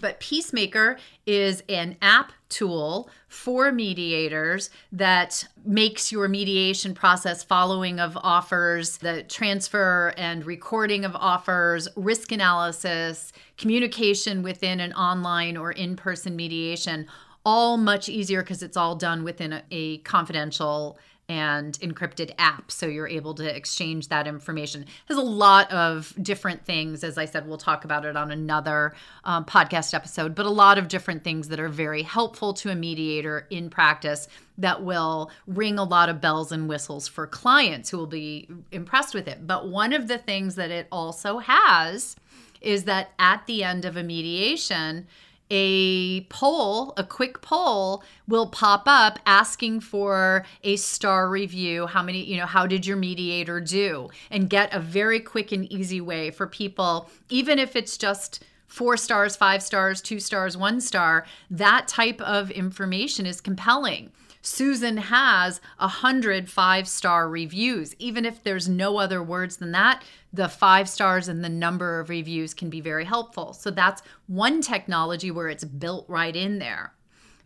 but 0.01 0.21
Peacemaker 0.21 0.99
is 1.27 1.63
an 1.69 1.97
app 2.01 2.33
tool 2.49 3.11
for 3.29 3.71
mediators 3.71 4.71
that 4.93 5.47
makes 5.65 6.11
your 6.11 6.29
mediation 6.29 6.95
process 6.95 7.43
following 7.43 8.01
of 8.01 8.17
offers, 8.23 8.99
the 8.99 9.23
transfer 9.25 10.15
and 10.17 10.47
recording 10.47 11.05
of 11.05 11.15
offers, 11.17 11.89
risk 11.97 12.33
analysis, 12.33 13.33
communication 13.57 14.43
within 14.43 14.81
an 14.81 14.93
online 14.95 15.57
or 15.57 15.73
in 15.73 15.97
person 15.97 16.37
mediation 16.37 17.07
all 17.45 17.77
much 17.77 18.09
easier 18.09 18.43
because 18.43 18.63
it's 18.63 18.77
all 18.77 18.95
done 18.95 19.25
within 19.25 19.53
a, 19.53 19.63
a 19.71 19.99
confidential 19.99 20.99
and 21.29 21.79
encrypted 21.81 22.33
app 22.39 22.71
so 22.71 22.87
you're 22.87 23.09
able 23.09 23.35
to 23.35 23.57
exchange 23.57 24.09
that 24.09 24.27
information. 24.27 24.87
Has 25.09 25.17
a 25.17 25.23
lot 25.23 25.71
of 25.73 26.15
different 26.21 26.65
things 26.65 27.05
as 27.05 27.19
i 27.19 27.25
said 27.25 27.47
we'll 27.47 27.59
talk 27.59 27.85
about 27.85 28.05
it 28.05 28.17
on 28.17 28.31
another 28.31 28.95
um, 29.25 29.45
podcast 29.45 29.95
episode 29.95 30.35
but 30.35 30.47
a 30.47 30.51
lot 30.51 30.79
of 30.79 30.89
different 30.89 31.25
things 31.25 31.49
that 31.49 31.61
are 31.61 31.69
very 31.69 32.03
helpful 32.03 32.53
to 32.55 32.71
a 32.71 32.75
mediator 32.75 33.47
in 33.51 33.71
practice 33.71 34.29
that 34.59 34.83
will 34.83 35.31
ring 35.47 35.79
a 35.79 35.85
lot 35.85 36.09
of 36.09 36.21
bells 36.21 36.53
and 36.53 36.69
whistles 36.69 37.09
for 37.09 37.27
clients 37.27 37.89
who 37.89 37.97
will 37.97 38.07
be 38.07 38.49
impressed 38.73 39.15
with 39.15 39.29
it. 39.29 39.47
But 39.47 39.69
one 39.69 39.93
of 39.93 40.09
the 40.09 40.19
things 40.19 40.57
that 40.57 40.71
it 40.71 40.89
also 40.91 41.39
has 41.39 42.17
is 42.61 42.85
that 42.85 43.13
at 43.19 43.47
the 43.47 43.63
end 43.63 43.85
of 43.85 43.97
a 43.97 44.03
mediation 44.03 45.07
a 45.51 46.23
poll, 46.23 46.93
a 46.97 47.05
quick 47.05 47.41
poll 47.41 48.03
will 48.27 48.49
pop 48.49 48.83
up 48.87 49.19
asking 49.25 49.81
for 49.81 50.45
a 50.63 50.77
star 50.77 51.29
review. 51.29 51.87
How 51.87 52.03
many, 52.03 52.25
you 52.25 52.37
know, 52.37 52.47
how 52.47 52.67
did 52.67 52.87
your 52.87 52.97
mediator 52.97 53.61
do? 53.61 54.09
And 54.31 54.51
get 54.51 54.73
a 54.75 54.81
very 54.81 55.21
quick 55.21 55.53
and 55.53 55.71
easy 55.73 56.01
way 56.01 56.31
for 56.31 56.47
people, 56.47 57.11
even 57.29 57.59
if 57.59 57.77
it's 57.77 57.97
just 57.97 58.45
four 58.67 58.97
stars, 58.97 59.35
five 59.35 59.63
stars, 59.63 60.03
two 60.03 60.21
stars, 60.21 60.57
one 60.57 60.81
star, 60.81 61.25
that 61.51 61.89
type 61.89 62.21
of 62.21 62.51
information 62.51 63.25
is 63.25 63.41
compelling. 63.41 64.13
Susan 64.49 64.97
has 64.97 65.61
a 65.79 65.89
hundred 65.89 66.51
five 66.51 66.89
star 66.89 67.29
reviews. 67.29 67.95
Even 67.99 68.25
if 68.25 68.43
there's 68.43 68.69
no 68.69 68.99
other 68.99 69.23
words 69.23 69.59
than 69.59 69.73
that, 69.73 70.03
the 70.33 70.49
five 70.49 70.89
stars 70.89 71.29
and 71.29 71.45
the 71.45 71.49
number 71.49 72.01
of 72.01 72.09
reviews 72.09 72.55
can 72.55 72.71
be 72.71 72.81
very 72.81 73.05
helpful. 73.05 73.53
So 73.53 73.71
that's 73.71 74.03
one 74.27 74.61
technology 74.61 75.31
where 75.31 75.49
it's 75.49 75.65
built 75.65 76.07
right 76.09 76.35
in 76.35 76.59
there. 76.59 76.95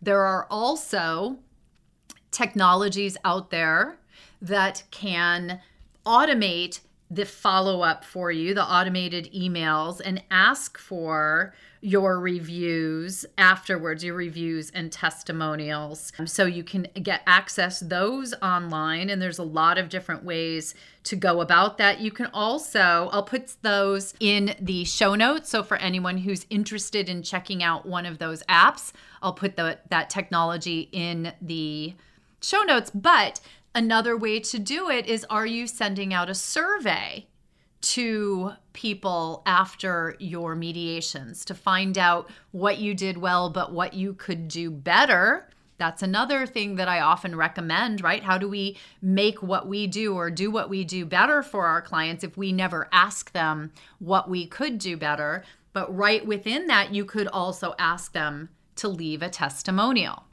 There 0.01 0.21
are 0.21 0.47
also 0.49 1.37
technologies 2.31 3.17
out 3.23 3.51
there 3.51 3.97
that 4.41 4.83
can 4.91 5.61
automate 6.05 6.79
the 7.11 7.25
follow 7.25 7.81
up 7.81 8.03
for 8.03 8.31
you, 8.31 8.53
the 8.53 8.63
automated 8.63 9.29
emails, 9.33 10.01
and 10.03 10.23
ask 10.31 10.77
for 10.77 11.53
your 11.83 12.17
reviews 12.17 13.25
afterwards, 13.37 14.05
your 14.05 14.15
reviews 14.15 14.71
and 14.71 14.89
testimonials. 14.89 16.13
Um, 16.17 16.25
so 16.25 16.45
you 16.45 16.63
can 16.63 16.87
get 17.01 17.21
access 17.27 17.81
those 17.81 18.33
online 18.41 19.09
and 19.09 19.21
there's 19.21 19.37
a 19.37 19.43
lot 19.43 19.77
of 19.77 19.89
different 19.89 20.23
ways 20.23 20.75
to 21.03 21.17
go 21.17 21.41
about 21.41 21.77
that. 21.79 21.99
You 21.99 22.09
can 22.09 22.27
also 22.27 23.09
I'll 23.11 23.23
put 23.23 23.61
those 23.63 24.13
in 24.21 24.55
the 24.61 24.85
show 24.85 25.13
notes. 25.15 25.49
So 25.49 25.61
for 25.61 25.75
anyone 25.75 26.19
who's 26.19 26.45
interested 26.49 27.09
in 27.09 27.21
checking 27.21 27.61
out 27.61 27.85
one 27.85 28.05
of 28.05 28.17
those 28.17 28.43
apps, 28.43 28.93
I'll 29.21 29.33
put 29.33 29.57
the 29.57 29.77
that 29.89 30.09
technology 30.09 30.87
in 30.93 31.33
the 31.41 31.95
show 32.41 32.61
notes, 32.61 32.91
but 32.91 33.41
another 33.75 34.15
way 34.15 34.39
to 34.39 34.59
do 34.59 34.89
it 34.89 35.05
is 35.07 35.25
are 35.29 35.45
you 35.45 35.67
sending 35.67 36.13
out 36.13 36.29
a 36.29 36.35
survey 36.35 37.27
to 37.81 38.53
people 38.71 39.43
after 39.45 40.15
your 40.17 40.55
mediations 40.55 41.43
to 41.45 41.53
find 41.53 41.97
out 41.97 42.29
what 42.51 42.77
you 42.77 42.95
did 42.95 43.17
well, 43.17 43.49
but 43.49 43.73
what 43.73 43.93
you 43.93 44.13
could 44.13 44.47
do 44.47 44.71
better. 44.71 45.49
That's 45.77 46.01
another 46.01 46.45
thing 46.45 46.75
that 46.75 46.87
I 46.87 47.01
often 47.01 47.35
recommend, 47.35 48.01
right? 48.01 48.23
How 48.23 48.37
do 48.37 48.47
we 48.47 48.77
make 49.01 49.43
what 49.43 49.67
we 49.67 49.85
do 49.85 50.15
or 50.15 50.31
do 50.31 50.49
what 50.49 50.69
we 50.69 50.85
do 50.85 51.05
better 51.05 51.43
for 51.43 51.65
our 51.65 51.81
clients 51.81 52.23
if 52.23 52.37
we 52.37 52.53
never 52.53 52.87
ask 52.93 53.33
them 53.33 53.73
what 53.99 54.29
we 54.29 54.47
could 54.47 54.77
do 54.77 54.95
better? 54.95 55.43
But 55.73 55.93
right 55.93 56.25
within 56.25 56.67
that, 56.67 56.93
you 56.93 57.03
could 57.03 57.27
also 57.27 57.75
ask 57.77 58.13
them 58.13 58.49
to 58.77 58.87
leave 58.87 59.21
a 59.21 59.29
testimonial. 59.29 60.23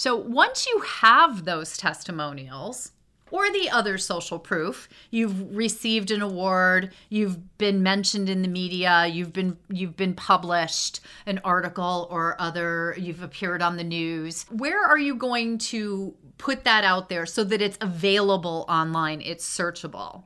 So 0.00 0.16
once 0.16 0.66
you 0.66 0.80
have 0.80 1.44
those 1.44 1.76
testimonials, 1.76 2.92
or 3.30 3.52
the 3.52 3.68
other 3.68 3.98
social 3.98 4.38
proof 4.38 4.88
you've 5.10 5.54
received 5.54 6.10
an 6.10 6.22
award 6.22 6.90
you've 7.10 7.58
been 7.58 7.82
mentioned 7.82 8.30
in 8.30 8.40
the 8.40 8.48
media 8.48 9.06
you've 9.06 9.32
been 9.34 9.58
you've 9.68 9.96
been 9.96 10.14
published 10.14 11.00
an 11.26 11.38
article 11.44 12.08
or 12.10 12.34
other 12.40 12.96
you've 12.98 13.22
appeared 13.22 13.60
on 13.60 13.76
the 13.76 13.84
news 13.84 14.46
where 14.50 14.82
are 14.82 14.98
you 14.98 15.14
going 15.14 15.58
to 15.58 16.14
put 16.38 16.64
that 16.64 16.82
out 16.82 17.10
there 17.10 17.26
so 17.26 17.44
that 17.44 17.60
it's 17.60 17.78
available 17.82 18.64
online 18.70 19.20
it's 19.20 19.46
searchable? 19.46 20.24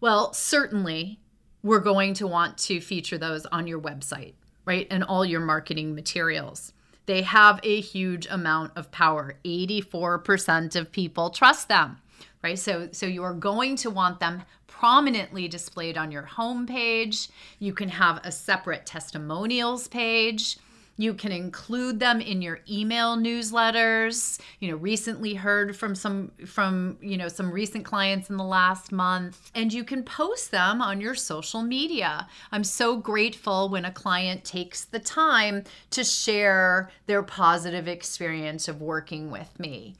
Well 0.00 0.32
certainly 0.32 1.20
we're 1.62 1.78
going 1.78 2.14
to 2.14 2.26
want 2.26 2.56
to 2.58 2.80
feature 2.80 3.18
those 3.18 3.44
on 3.46 3.66
your 3.66 3.80
website 3.80 4.32
right 4.64 4.86
and 4.90 5.04
all 5.04 5.26
your 5.26 5.40
marketing 5.40 5.94
materials 5.94 6.72
they 7.06 7.22
have 7.22 7.60
a 7.62 7.80
huge 7.80 8.26
amount 8.30 8.72
of 8.76 8.90
power 8.90 9.34
84% 9.44 10.76
of 10.76 10.92
people 10.92 11.30
trust 11.30 11.68
them 11.68 11.98
right? 12.44 12.58
So 12.58 12.90
so 12.92 13.06
you 13.06 13.24
are 13.24 13.32
going 13.32 13.74
to 13.76 13.90
want 13.90 14.20
them 14.20 14.42
prominently 14.66 15.48
displayed 15.48 15.96
on 15.96 16.12
your 16.12 16.24
homepage. 16.24 17.30
You 17.58 17.72
can 17.72 17.88
have 17.88 18.20
a 18.22 18.30
separate 18.30 18.84
testimonials 18.84 19.88
page. 19.88 20.58
You 20.96 21.14
can 21.14 21.32
include 21.32 21.98
them 21.98 22.20
in 22.20 22.40
your 22.40 22.60
email 22.70 23.16
newsletters. 23.16 24.40
You 24.60 24.70
know, 24.70 24.76
recently 24.76 25.34
heard 25.34 25.76
from 25.76 25.94
some 25.94 26.30
from, 26.46 26.98
you 27.00 27.16
know, 27.16 27.28
some 27.28 27.50
recent 27.50 27.84
clients 27.84 28.30
in 28.30 28.36
the 28.36 28.44
last 28.44 28.92
month 28.92 29.50
and 29.54 29.72
you 29.72 29.84
can 29.84 30.02
post 30.04 30.50
them 30.50 30.80
on 30.80 31.00
your 31.00 31.14
social 31.14 31.62
media. 31.62 32.28
I'm 32.52 32.64
so 32.64 32.96
grateful 32.96 33.68
when 33.68 33.84
a 33.84 33.90
client 33.90 34.44
takes 34.44 34.84
the 34.84 35.00
time 35.00 35.64
to 35.90 36.04
share 36.04 36.90
their 37.06 37.22
positive 37.22 37.88
experience 37.88 38.68
of 38.68 38.80
working 38.80 39.30
with 39.30 39.58
me 39.58 39.96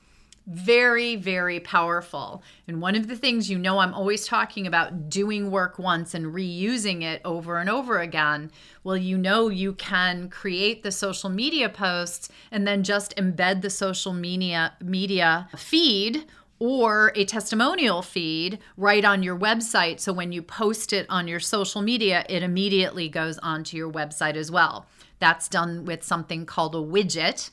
very, 0.47 1.17
very 1.17 1.59
powerful. 1.61 2.43
And 2.69 2.81
one 2.83 2.95
of 2.95 3.09
the 3.09 3.17
things 3.17 3.51
you 3.51 3.59
know, 3.59 3.79
I'm 3.79 3.95
always 3.95 4.27
talking 4.27 4.67
about 4.67 5.09
doing 5.09 5.51
work 5.51 5.79
once 5.79 6.13
and 6.15 6.27
reusing 6.27 7.03
it 7.03 7.23
over 7.25 7.59
and 7.59 7.71
over 7.71 7.99
again. 8.01 8.51
Well, 8.83 8.97
you 8.97 9.17
know, 9.17 9.49
you 9.49 9.73
can 9.73 10.29
create 10.29 10.83
the 10.83 10.93
social 10.93 11.31
media 11.31 11.69
posts 11.69 12.29
and 12.51 12.67
then 12.67 12.83
just 12.83 13.17
embed 13.17 13.63
the 13.63 13.71
social 13.71 14.13
media 14.13 14.75
media 14.83 15.49
feed 15.57 16.27
or 16.59 17.13
a 17.17 17.25
testimonial 17.25 18.03
feed 18.03 18.59
right 18.77 19.05
on 19.05 19.23
your 19.23 19.39
website. 19.39 19.99
So 19.99 20.13
when 20.13 20.33
you 20.33 20.43
post 20.43 20.93
it 20.93 21.07
on 21.09 21.27
your 21.27 21.41
social 21.41 21.83
media, 21.83 22.25
it 22.29 22.43
immediately 22.43 23.09
goes 23.09 23.39
onto 23.39 23.77
your 23.77 23.91
website 23.91 24.37
as 24.37 24.51
well. 24.51 24.87
That's 25.19 25.49
done 25.49 25.85
with 25.85 26.03
something 26.03 26.47
called 26.47 26.75
a 26.75 26.79
widget 26.79 27.51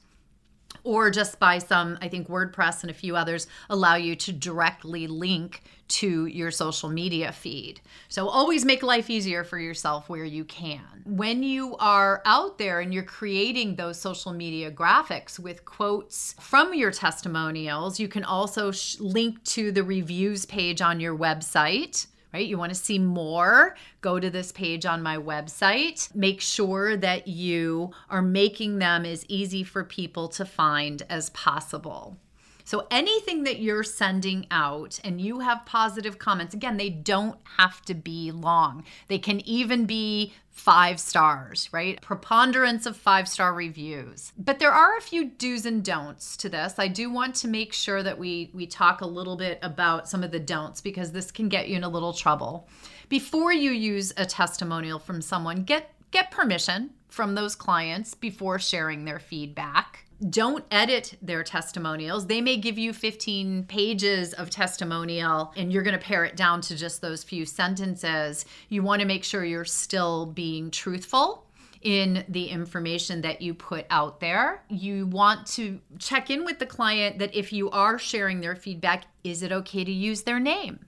or 0.83 1.09
just 1.09 1.39
by 1.39 1.57
some, 1.57 1.97
I 2.01 2.07
think 2.07 2.27
WordPress 2.27 2.81
and 2.81 2.91
a 2.91 2.93
few 2.93 3.15
others 3.15 3.47
allow 3.69 3.95
you 3.95 4.15
to 4.17 4.31
directly 4.31 5.07
link 5.07 5.61
to 5.91 6.25
your 6.25 6.51
social 6.51 6.89
media 6.89 7.31
feed. 7.31 7.81
So 8.07 8.29
always 8.29 8.63
make 8.63 8.81
life 8.81 9.09
easier 9.09 9.43
for 9.43 9.59
yourself 9.59 10.07
where 10.07 10.23
you 10.23 10.45
can. 10.45 11.03
When 11.05 11.43
you 11.43 11.75
are 11.77 12.21
out 12.25 12.57
there 12.57 12.79
and 12.79 12.93
you're 12.93 13.03
creating 13.03 13.75
those 13.75 14.00
social 14.00 14.31
media 14.31 14.71
graphics 14.71 15.38
with 15.38 15.65
quotes 15.65 16.33
from 16.39 16.73
your 16.73 16.91
testimonials, 16.91 18.00
you 18.00 18.07
can 18.07 18.23
also 18.23 18.72
sh- 18.72 19.00
link 19.00 19.44
to 19.46 19.72
the 19.74 19.83
reviews 19.83 20.46
page 20.46 20.81
on 20.81 21.01
your 21.01 21.17
website 21.17 22.07
right? 22.33 22.48
You 22.48 22.57
want 22.57 22.72
to 22.72 22.79
see 22.79 23.00
more, 23.00 23.75
go 24.01 24.20
to 24.20 24.29
this 24.29 24.51
page 24.51 24.85
on 24.85 25.01
my 25.01 25.17
website. 25.17 26.13
Make 26.15 26.41
sure 26.41 26.98
that 26.98 27.27
you 27.27 27.91
are 28.09 28.22
making 28.22 28.79
them 28.79 29.05
as 29.05 29.25
easy 29.27 29.63
for 29.63 29.83
people 29.83 30.27
to 30.29 30.46
find 30.46 31.03
as 31.09 31.29
possible. 31.31 32.17
So 32.63 32.87
anything 32.91 33.43
that 33.43 33.59
you're 33.59 33.83
sending 33.83 34.47
out 34.51 35.00
and 35.03 35.19
you 35.19 35.39
have 35.39 35.65
positive 35.65 36.19
comments, 36.19 36.53
again, 36.53 36.77
they 36.77 36.89
don't 36.89 37.37
have 37.57 37.81
to 37.83 37.93
be 37.93 38.31
long. 38.31 38.83
They 39.07 39.19
can 39.19 39.39
even 39.41 39.85
be 39.85 40.33
five 40.51 41.00
stars, 41.00 41.69
right? 41.71 42.00
Preponderance 42.01 42.85
of 42.85 42.95
five 42.97 43.27
star 43.27 43.53
reviews. 43.53 44.31
But 44.37 44.59
there 44.59 44.71
are 44.71 44.97
a 44.97 45.01
few 45.01 45.25
do's 45.25 45.65
and 45.65 45.83
don'ts 45.83 46.37
to 46.37 46.50
this. 46.50 46.75
I 46.77 46.87
do 46.87 47.09
want 47.09 47.35
to 47.35 47.47
make 47.47 47.74
sure 47.74 48.03
that 48.03 48.17
we 48.17 48.51
we 48.53 48.67
talk 48.67 49.01
a 49.01 49.07
little 49.07 49.35
bit 49.35 49.59
about 49.61 50.09
some 50.09 50.24
of 50.24 50.31
the 50.31 50.39
don'ts 50.39 50.81
because 50.81 51.11
this 51.11 51.31
can 51.31 51.50
get 51.50 51.67
you 51.67 51.77
in 51.77 51.83
a 51.83 51.89
little 51.89 52.13
trouble. 52.13 52.67
Before 53.09 53.51
you 53.51 53.71
use 53.71 54.13
a 54.17 54.25
testimonial 54.25 55.00
from 55.00 55.21
someone, 55.21 55.63
get 55.63 55.93
get 56.11 56.31
permission 56.31 56.91
from 57.07 57.35
those 57.35 57.55
clients 57.55 58.13
before 58.13 58.59
sharing 58.59 59.05
their 59.05 59.19
feedback 59.19 60.05
don't 60.29 60.64
edit 60.70 61.18
their 61.22 61.44
testimonials. 61.44 62.27
They 62.27 62.42
may 62.42 62.57
give 62.57 62.77
you 62.77 62.94
15 62.94 63.66
pages 63.66 64.34
of 64.34 64.50
testimonial 64.50 65.51
and 65.55 65.72
you're 65.72 65.84
going 65.84 65.98
to 65.98 66.05
pare 66.05 66.25
it 66.25 66.36
down 66.36 66.62
to 66.62 66.75
just 66.75 67.01
those 67.01 67.24
few 67.24 67.46
sentences. 67.46 68.46
You 68.70 68.84
want 68.84 69.01
to 69.01 69.07
make 69.07 69.24
sure 69.24 69.44
you're 69.44 69.66
still 69.66 70.27
being 70.27 70.70
truthful 70.70 71.46
in 71.81 72.24
the 72.29 72.46
information 72.46 73.22
that 73.22 73.42
you 73.42 73.53
put 73.53 73.86
out 73.90 74.20
there. 74.20 74.64
You 74.70 75.07
want 75.07 75.48
to 75.48 75.79
check 75.98 76.29
in 76.29 76.46
with 76.46 76.60
the 76.60 76.66
client 76.66 77.18
that 77.20 77.36
if 77.36 77.51
you 77.51 77.70
are 77.72 77.98
sharing 77.98 78.42
their 78.42 78.55
feedback, 78.55 79.05
is 79.24 79.42
it 79.42 79.51
okay 79.51 79.84
to 79.84 79.92
use 79.92 80.22
their 80.22 80.40
name? 80.40 80.86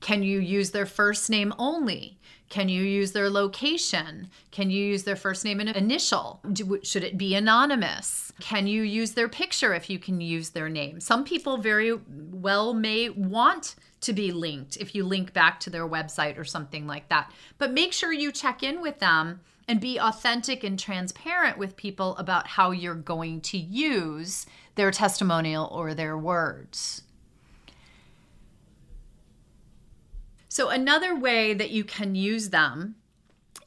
Can 0.00 0.22
you 0.22 0.38
use 0.38 0.70
their 0.70 0.86
first 0.86 1.30
name 1.30 1.52
only? 1.58 2.18
Can 2.48 2.68
you 2.68 2.82
use 2.82 3.12
their 3.12 3.28
location? 3.28 4.28
Can 4.52 4.70
you 4.70 4.84
use 4.84 5.02
their 5.02 5.16
first 5.16 5.44
name 5.44 5.58
and 5.58 5.70
initial? 5.70 6.40
Do, 6.52 6.78
should 6.82 7.02
it 7.02 7.18
be 7.18 7.34
anonymous? 7.34 8.32
Can 8.40 8.66
you 8.66 8.82
use 8.82 9.12
their 9.12 9.28
picture 9.28 9.74
if 9.74 9.90
you 9.90 9.98
can 9.98 10.20
use 10.20 10.50
their 10.50 10.68
name? 10.68 11.00
Some 11.00 11.24
people 11.24 11.56
very 11.56 11.98
well 12.08 12.72
may 12.72 13.08
want 13.08 13.74
to 14.02 14.12
be 14.12 14.30
linked 14.30 14.76
if 14.76 14.94
you 14.94 15.04
link 15.04 15.32
back 15.32 15.58
to 15.60 15.70
their 15.70 15.88
website 15.88 16.38
or 16.38 16.44
something 16.44 16.86
like 16.86 17.08
that. 17.08 17.32
But 17.58 17.72
make 17.72 17.92
sure 17.92 18.12
you 18.12 18.30
check 18.30 18.62
in 18.62 18.80
with 18.80 19.00
them 19.00 19.40
and 19.66 19.80
be 19.80 19.98
authentic 19.98 20.62
and 20.62 20.78
transparent 20.78 21.58
with 21.58 21.76
people 21.76 22.16
about 22.16 22.46
how 22.46 22.70
you're 22.70 22.94
going 22.94 23.40
to 23.40 23.58
use 23.58 24.46
their 24.76 24.92
testimonial 24.92 25.66
or 25.72 25.94
their 25.94 26.16
words. 26.16 27.02
So, 30.56 30.70
another 30.70 31.14
way 31.14 31.52
that 31.52 31.68
you 31.68 31.84
can 31.84 32.14
use 32.14 32.48
them 32.48 32.94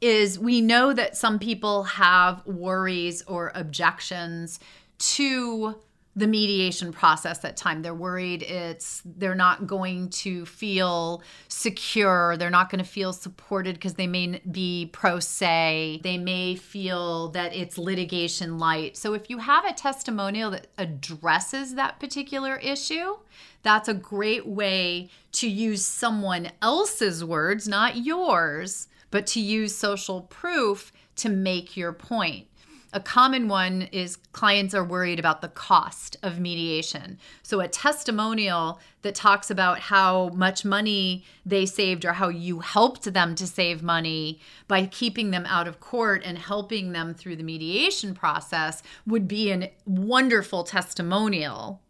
is 0.02 0.40
we 0.40 0.60
know 0.60 0.92
that 0.92 1.16
some 1.16 1.38
people 1.38 1.84
have 1.84 2.44
worries 2.48 3.22
or 3.28 3.52
objections 3.54 4.60
to 4.98 5.76
the 6.16 6.28
mediation 6.28 6.92
process 6.92 7.46
at 7.46 7.56
time. 7.56 7.82
They're 7.82 7.94
worried 7.94 8.44
it's 8.44 9.02
they're 9.06 9.36
not 9.36 9.68
going 9.68 10.10
to 10.10 10.46
feel 10.46 11.24
secure. 11.48 12.36
They're 12.38 12.50
not 12.50 12.70
going 12.70 12.84
to 12.84 12.90
feel 12.90 13.14
supported 13.14 13.76
because 13.76 13.94
they 13.94 14.08
may 14.08 14.42
be 14.52 14.90
pro 14.92 15.20
se. 15.20 16.02
They 16.04 16.18
may 16.18 16.56
feel 16.56 17.30
that 17.30 17.56
it's 17.56 17.78
litigation 17.78 18.58
light. 18.58 18.98
So 18.98 19.14
if 19.14 19.30
you 19.30 19.38
have 19.38 19.66
a 19.66 19.74
testimonial 19.74 20.52
that 20.52 20.68
addresses 20.78 21.76
that 21.76 22.00
particular 22.00 22.58
issue 22.58 23.16
that's 23.64 23.90
a 23.90 23.94
great 23.94 24.48
way 24.48 25.10
to 25.32 25.50
use 25.50 25.86
someone 25.86 26.52
else's 26.62 27.24
words 27.24 27.68
not 27.68 27.98
yours 27.98 28.88
but 29.12 29.26
to 29.28 29.40
use 29.40 29.76
social 29.76 30.22
proof 30.22 30.92
to 31.16 31.30
make 31.30 31.76
your 31.76 31.92
point 31.92 32.48
a 32.92 33.00
common 33.00 33.48
one 33.48 33.84
is 33.92 34.16
clients 34.32 34.74
are 34.74 34.84
worried 34.84 35.20
about 35.20 35.42
the 35.42 35.48
cost 35.48 36.18
of 36.24 36.40
mediation. 36.40 37.20
So, 37.44 37.60
a 37.60 37.68
testimonial 37.68 38.80
that 39.04 39.16
talks 39.16 39.52
about 39.52 39.80
how 39.80 40.30
much 40.30 40.66
money 40.66 41.24
they 41.46 41.66
saved 41.66 42.04
or 42.04 42.14
how 42.14 42.30
you 42.30 42.60
helped 42.60 43.14
them 43.14 43.36
to 43.36 43.46
save 43.46 43.84
money 43.84 44.40
by 44.68 44.88
keeping 44.88 45.32
them 45.32 45.46
out 45.46 45.68
of 45.68 45.80
court 45.80 46.24
and 46.26 46.38
helping 46.38 46.92
them 46.92 47.14
through 47.14 47.36
the 47.36 47.44
mediation 47.44 48.14
process 48.16 48.82
would 49.06 49.28
be 49.28 49.52
a 49.52 49.72
wonderful 49.86 50.64
testimonial 50.64 51.82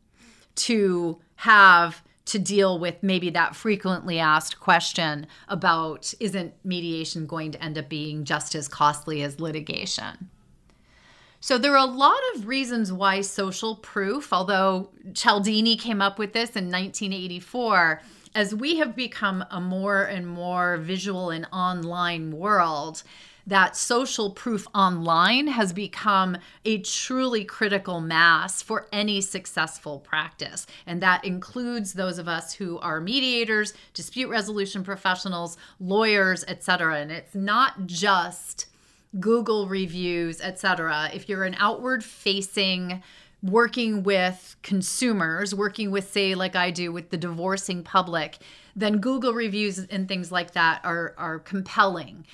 to 0.56 1.20
have 1.38 2.04
to 2.26 2.38
deal 2.38 2.78
with 2.78 3.02
maybe 3.02 3.30
that 3.32 3.56
frequently 3.56 4.20
asked 4.20 4.60
question 4.60 5.26
about 5.48 6.14
isn't 6.20 6.54
mediation 6.64 7.26
going 7.26 7.52
to 7.52 7.64
end 7.64 7.78
up 7.78 7.90
being 7.90 8.24
just 8.24 8.54
as 8.54 8.68
costly 8.68 9.24
as 9.24 9.40
litigation? 9.40 10.30
So 11.42 11.58
there 11.58 11.72
are 11.74 11.88
a 11.88 11.92
lot 11.92 12.20
of 12.36 12.48
reasons 12.48 12.92
why 12.92 13.22
social 13.22 13.76
proof, 13.76 14.34
although 14.34 14.90
Cialdini 15.14 15.78
came 15.78 16.02
up 16.02 16.20
with 16.20 16.34
this 16.34 16.50
in 16.50 16.66
1984, 16.66 18.02
as 18.36 18.54
we 18.54 18.78
have 18.78 18.96
become 18.96 19.46
a 19.50 19.62
more 19.62 20.04
and 20.04 20.28
more 20.28 20.78
visual 20.78 21.30
and 21.30 21.48
online 21.54 22.32
world, 22.32 23.04
that 23.48 23.76
social 23.76 24.32
proof 24.32 24.68
online 24.76 25.48
has 25.48 25.74
become 25.74 26.38
a 26.66 26.80
truly 26.80 27.44
critical 27.46 28.00
mass 28.02 28.62
for 28.62 28.88
any 28.92 29.22
successful 29.22 29.98
practice. 30.00 30.68
And 30.86 31.02
that 31.02 31.24
includes 31.24 31.94
those 31.94 32.20
of 32.20 32.28
us 32.28 32.54
who 32.54 32.78
are 32.80 33.02
mediators, 33.02 33.74
dispute 33.94 34.30
resolution 34.30 34.84
professionals, 34.84 35.58
lawyers, 35.80 36.44
etc. 36.48 37.00
And 37.00 37.12
it's 37.12 37.34
not 37.34 37.88
just 37.88 38.68
Google 39.20 39.68
reviews, 39.68 40.42
etc. 40.42 41.10
If 41.14 41.30
you're 41.30 41.44
an 41.44 41.56
outward 41.58 42.04
facing 42.04 43.02
working 43.42 44.04
with 44.04 44.56
consumers, 44.64 45.56
working 45.56 45.92
with, 45.92 46.12
say, 46.12 46.36
like 46.36 46.56
I 46.56 46.72
do 46.72 46.92
with 46.92 47.10
the 47.10 47.18
divorcing 47.18 47.84
public, 47.84 48.40
then 48.76 48.98
Google 49.00 49.34
reviews 49.34 49.80
and 49.80 50.08
things 50.08 50.32
like 50.32 50.52
that 50.52 50.82
are, 50.84 51.14
are 51.18 51.40
compelling 51.40 52.26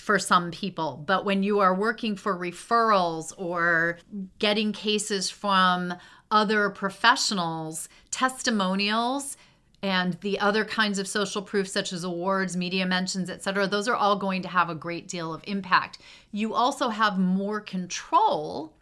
for 0.00 0.18
some 0.18 0.50
people. 0.50 1.02
But 1.06 1.24
when 1.24 1.42
you 1.42 1.60
are 1.60 1.74
working 1.74 2.16
for 2.16 2.36
referrals 2.36 3.32
or 3.36 3.98
getting 4.38 4.72
cases 4.72 5.28
from 5.28 5.94
other 6.30 6.70
professionals, 6.70 7.88
testimonials, 8.10 9.36
and 9.84 10.14
the 10.22 10.40
other 10.40 10.64
kinds 10.64 10.98
of 10.98 11.06
social 11.06 11.42
proof 11.42 11.68
such 11.68 11.92
as 11.92 12.04
awards 12.04 12.56
media 12.56 12.86
mentions 12.86 13.28
etc 13.28 13.66
those 13.66 13.86
are 13.86 13.94
all 13.94 14.16
going 14.16 14.40
to 14.40 14.48
have 14.48 14.70
a 14.70 14.74
great 14.74 15.06
deal 15.06 15.34
of 15.34 15.44
impact 15.46 15.98
you 16.32 16.54
also 16.54 16.88
have 16.88 17.18
more 17.18 17.60
control 17.60 18.72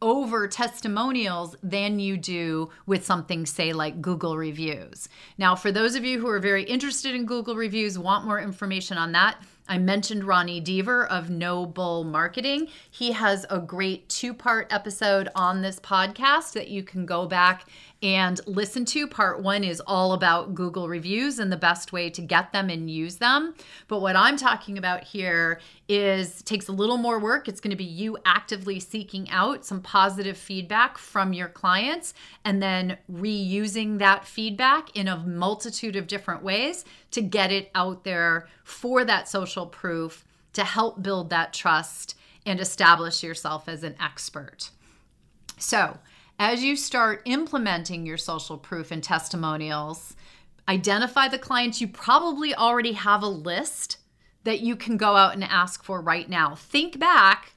over 0.00 0.46
testimonials 0.46 1.56
than 1.60 1.98
you 1.98 2.16
do 2.16 2.70
with 2.86 3.04
something, 3.04 3.44
say, 3.44 3.72
like 3.72 4.00
Google 4.00 4.36
reviews. 4.36 5.08
Now, 5.38 5.56
for 5.56 5.72
those 5.72 5.96
of 5.96 6.04
you 6.04 6.20
who 6.20 6.28
are 6.28 6.38
very 6.38 6.62
interested 6.62 7.16
in 7.16 7.26
Google 7.26 7.56
reviews, 7.56 7.98
want 7.98 8.24
more 8.24 8.40
information 8.40 8.96
on 8.96 9.10
that, 9.12 9.42
I 9.68 9.76
mentioned 9.76 10.24
Ronnie 10.24 10.62
Deaver 10.62 11.06
of 11.08 11.28
No 11.28 11.66
Bull 11.66 12.02
Marketing. 12.02 12.68
He 12.90 13.12
has 13.12 13.44
a 13.50 13.58
great 13.58 14.08
two 14.08 14.32
part 14.32 14.66
episode 14.72 15.28
on 15.34 15.60
this 15.60 15.78
podcast 15.78 16.54
that 16.54 16.68
you 16.68 16.82
can 16.82 17.04
go 17.04 17.26
back 17.26 17.66
and 18.02 18.40
listen 18.46 18.84
to. 18.86 19.06
Part 19.06 19.42
one 19.42 19.64
is 19.64 19.82
all 19.86 20.12
about 20.12 20.54
Google 20.54 20.88
reviews 20.88 21.38
and 21.38 21.52
the 21.52 21.56
best 21.56 21.92
way 21.92 22.08
to 22.10 22.22
get 22.22 22.52
them 22.52 22.70
and 22.70 22.90
use 22.90 23.16
them. 23.16 23.54
But 23.88 24.00
what 24.00 24.16
I'm 24.16 24.36
talking 24.36 24.78
about 24.78 25.04
here 25.04 25.60
is 25.88 26.42
takes 26.42 26.68
a 26.68 26.72
little 26.72 26.96
more 26.96 27.18
work. 27.18 27.48
It's 27.48 27.60
going 27.60 27.70
to 27.70 27.76
be 27.76 27.84
you 27.84 28.16
actively 28.24 28.80
seeking 28.80 29.28
out 29.30 29.64
some 29.64 29.80
positive 29.82 30.36
feedback 30.36 30.96
from 30.96 31.32
your 31.32 31.48
clients 31.48 32.14
and 32.44 32.62
then 32.62 32.98
reusing 33.12 33.98
that 33.98 34.26
feedback 34.26 34.96
in 34.96 35.08
a 35.08 35.18
multitude 35.18 35.96
of 35.96 36.06
different 36.06 36.42
ways 36.42 36.84
to 37.10 37.22
get 37.22 37.52
it 37.52 37.70
out 37.74 38.04
there 38.04 38.48
for 38.64 39.04
that 39.04 39.28
social 39.28 39.66
proof 39.66 40.24
to 40.52 40.64
help 40.64 41.02
build 41.02 41.30
that 41.30 41.52
trust 41.52 42.14
and 42.44 42.60
establish 42.60 43.22
yourself 43.22 43.68
as 43.68 43.82
an 43.82 43.94
expert. 44.00 44.70
So, 45.58 45.98
as 46.38 46.62
you 46.62 46.76
start 46.76 47.22
implementing 47.24 48.06
your 48.06 48.16
social 48.16 48.56
proof 48.56 48.90
and 48.90 49.02
testimonials, 49.02 50.14
identify 50.68 51.28
the 51.28 51.38
clients. 51.38 51.80
You 51.80 51.88
probably 51.88 52.54
already 52.54 52.92
have 52.92 53.22
a 53.22 53.28
list 53.28 53.98
that 54.44 54.60
you 54.60 54.76
can 54.76 54.96
go 54.96 55.16
out 55.16 55.34
and 55.34 55.42
ask 55.42 55.82
for 55.82 56.00
right 56.00 56.28
now. 56.28 56.54
Think 56.54 56.98
back 56.98 57.54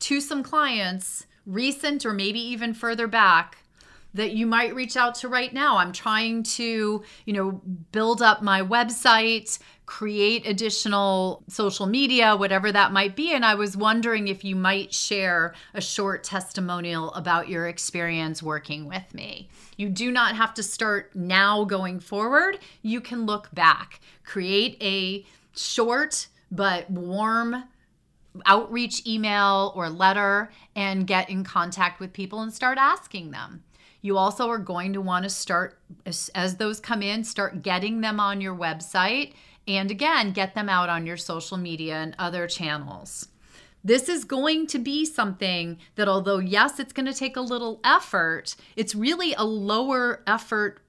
to 0.00 0.20
some 0.20 0.42
clients, 0.42 1.26
recent 1.46 2.06
or 2.06 2.12
maybe 2.12 2.40
even 2.40 2.72
further 2.72 3.06
back, 3.06 3.58
that 4.14 4.32
you 4.32 4.46
might 4.46 4.74
reach 4.74 4.96
out 4.96 5.14
to 5.16 5.28
right 5.28 5.52
now. 5.52 5.78
I'm 5.78 5.92
trying 5.92 6.42
to, 6.44 7.02
you 7.24 7.32
know, 7.32 7.62
build 7.92 8.22
up 8.22 8.42
my 8.42 8.62
website, 8.62 9.58
create 9.86 10.46
additional 10.46 11.42
social 11.48 11.86
media, 11.86 12.36
whatever 12.36 12.72
that 12.72 12.92
might 12.92 13.16
be. 13.16 13.32
And 13.32 13.44
I 13.44 13.54
was 13.54 13.76
wondering 13.76 14.28
if 14.28 14.44
you 14.44 14.56
might 14.56 14.92
share 14.92 15.54
a 15.74 15.80
short 15.80 16.24
testimonial 16.24 17.12
about 17.14 17.48
your 17.48 17.66
experience 17.66 18.42
working 18.42 18.86
with 18.86 19.12
me. 19.14 19.48
You 19.76 19.88
do 19.88 20.10
not 20.10 20.36
have 20.36 20.54
to 20.54 20.62
start 20.62 21.14
now 21.14 21.64
going 21.64 22.00
forward. 22.00 22.58
You 22.82 23.00
can 23.00 23.26
look 23.26 23.48
back, 23.52 24.00
create 24.24 24.76
a 24.82 25.24
short 25.54 26.28
but 26.50 26.88
warm 26.90 27.64
outreach 28.46 29.06
email 29.06 29.72
or 29.74 29.90
letter 29.90 30.50
and 30.74 31.06
get 31.06 31.28
in 31.28 31.44
contact 31.44 32.00
with 32.00 32.12
people 32.12 32.40
and 32.40 32.52
start 32.52 32.78
asking 32.78 33.30
them. 33.30 33.62
You 34.02 34.18
also 34.18 34.48
are 34.50 34.58
going 34.58 34.92
to 34.92 35.00
want 35.00 35.22
to 35.22 35.30
start, 35.30 35.78
as, 36.04 36.30
as, 36.34 36.56
those 36.56 36.80
come 36.80 37.02
in, 37.02 37.24
start 37.24 37.62
getting 37.62 38.00
them 38.00 38.20
on 38.20 38.40
your 38.40 38.54
website 38.54 39.32
and 39.66 39.90
again, 39.90 40.32
get 40.32 40.54
them 40.54 40.68
out 40.68 40.88
on 40.88 41.06
your 41.06 41.16
social 41.16 41.56
media 41.56 41.96
and 41.96 42.16
other 42.18 42.46
channels. 42.48 43.28
This 43.84 44.08
is 44.08 44.24
going 44.24 44.66
to 44.68 44.78
be 44.78 45.04
something 45.04 45.78
that, 45.94 46.08
although, 46.08 46.38
yes, 46.38 46.78
it's 46.78 46.92
going 46.92 47.06
to 47.06 47.14
take 47.14 47.36
a 47.36 47.40
little 47.40 47.80
effort, 47.84 48.54
it's 48.76 48.94
really 48.94 49.34
a 49.34 49.44
lower 49.44 50.22
effort 50.26 50.80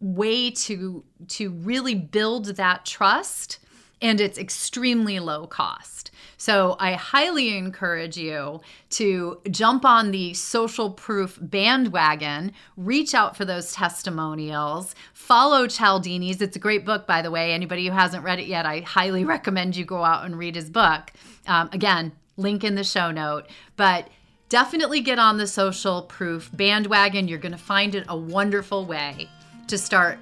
way 0.00 0.50
to 0.50 1.04
to 1.28 1.50
really 1.50 1.94
build 1.94 2.46
that 2.46 2.84
trust 2.84 3.60
and 4.02 4.20
it's 4.20 4.36
extremely 4.36 5.20
low 5.20 5.46
cost. 5.46 6.10
So 6.36 6.76
I 6.80 6.94
highly 6.94 7.56
encourage 7.56 8.16
you 8.16 8.60
to 8.90 9.40
jump 9.50 9.84
on 9.84 10.10
the 10.10 10.34
social 10.34 10.90
proof 10.90 11.38
bandwagon, 11.40 12.52
reach 12.76 13.14
out 13.14 13.36
for 13.36 13.44
those 13.44 13.72
testimonials, 13.72 14.96
follow 15.14 15.68
Cialdini's. 15.68 16.42
It's 16.42 16.56
a 16.56 16.58
great 16.58 16.84
book, 16.84 17.06
by 17.06 17.22
the 17.22 17.30
way. 17.30 17.52
Anybody 17.52 17.86
who 17.86 17.92
hasn't 17.92 18.24
read 18.24 18.40
it 18.40 18.46
yet, 18.46 18.66
I 18.66 18.80
highly 18.80 19.24
recommend 19.36 19.76
you 19.76 19.84
go 19.84 20.02
out 20.02 20.24
and 20.24 20.36
read 20.36 20.56
his 20.56 20.68
book. 20.68 21.12
Um, 21.46 21.70
again, 21.72 22.12
link 22.36 22.64
in 22.64 22.74
the 22.74 22.84
show 22.84 23.12
note. 23.12 23.46
But 23.76 24.08
definitely 24.48 25.00
get 25.00 25.20
on 25.20 25.38
the 25.38 25.46
social 25.46 26.02
proof 26.02 26.50
bandwagon. 26.52 27.28
You're 27.28 27.38
going 27.38 27.52
to 27.52 27.58
find 27.58 27.94
it 27.94 28.04
a 28.08 28.16
wonderful 28.16 28.84
way 28.84 29.28
to 29.68 29.78
start 29.78 30.18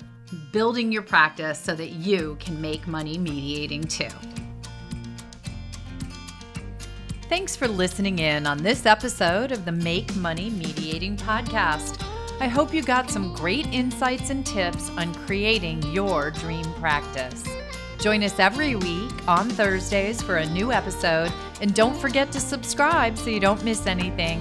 building 0.53 0.93
your 0.93 1.03
practice 1.03 1.59
so 1.59 1.75
that 1.75 1.91
you 1.91 2.37
can 2.41 2.61
make 2.61 2.87
money 2.87 3.19
mediating 3.19 3.85
too. 3.85 4.09
Thanks 7.29 7.55
for 7.55 7.69
listening 7.69 8.19
in 8.19 8.47
on 8.47 8.59
this 8.59 8.87
episode 8.87 9.53
of 9.53 9.65
the 9.65 9.73
Make 9.73 10.15
Money 10.17 10.51
Mediating 10.51 11.17
Podcast. 11.17 12.05
I 12.41 12.49
hope 12.49 12.75
you 12.75 12.83
got 12.83 13.11
some 13.11 13.35
great 13.35 13.67
insights 13.67 14.31
and 14.31 14.45
tips 14.45 14.91
on 14.91 15.15
creating 15.27 15.83
your 15.93 16.31
dream 16.31 16.65
practice. 16.75 17.45
Join 18.01 18.23
us 18.25 18.39
every 18.39 18.75
week 18.77 19.29
on 19.29 19.49
Thursdays 19.51 20.23
for 20.23 20.39
a 20.39 20.47
new 20.47 20.73
episode, 20.73 21.31
and 21.61 21.75
don't 21.75 21.97
forget 21.97 22.33
to 22.33 22.41
subscribe 22.41 23.17
so 23.19 23.31
you 23.31 23.41
don't 23.41 23.63
miss 23.63 23.87
anything. 23.87 24.41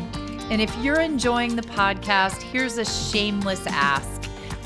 And 0.49 0.61
if 0.61 0.75
you're 0.77 1.01
enjoying 1.01 1.55
the 1.55 1.61
podcast, 1.61 2.41
here's 2.41 2.77
a 2.77 2.85
shameless 2.85 3.67
ask 3.67 4.18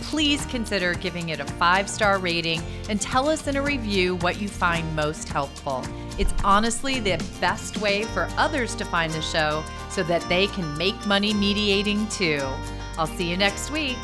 please 0.10 0.46
consider 0.46 0.94
giving 0.94 1.30
it 1.30 1.40
a 1.40 1.46
five 1.46 1.90
star 1.90 2.20
rating 2.20 2.62
and 2.90 3.02
tell 3.02 3.30
us 3.30 3.48
in 3.48 3.56
a 3.56 3.62
review 3.62 4.16
what 4.18 4.40
you 4.40 4.48
find 4.48 4.96
most 4.96 5.30
helpful. 5.30 5.84
It's 6.18 6.34
honestly 6.44 7.00
the 7.00 7.24
best 7.42 7.78
way 7.78 8.04
for 8.04 8.28
others 8.38 8.76
to 8.76 8.86
find 8.86 9.12
the 9.12 9.22
show 9.22 9.64
so 9.90 10.04
that 10.04 10.22
they 10.30 10.48
can 10.48 10.78
make 10.78 11.08
money 11.08 11.34
mediating 11.34 12.08
too. 12.08 12.42
I'll 12.98 13.08
see 13.08 13.30
you 13.30 13.38
next 13.38 13.72
week. 13.72 13.98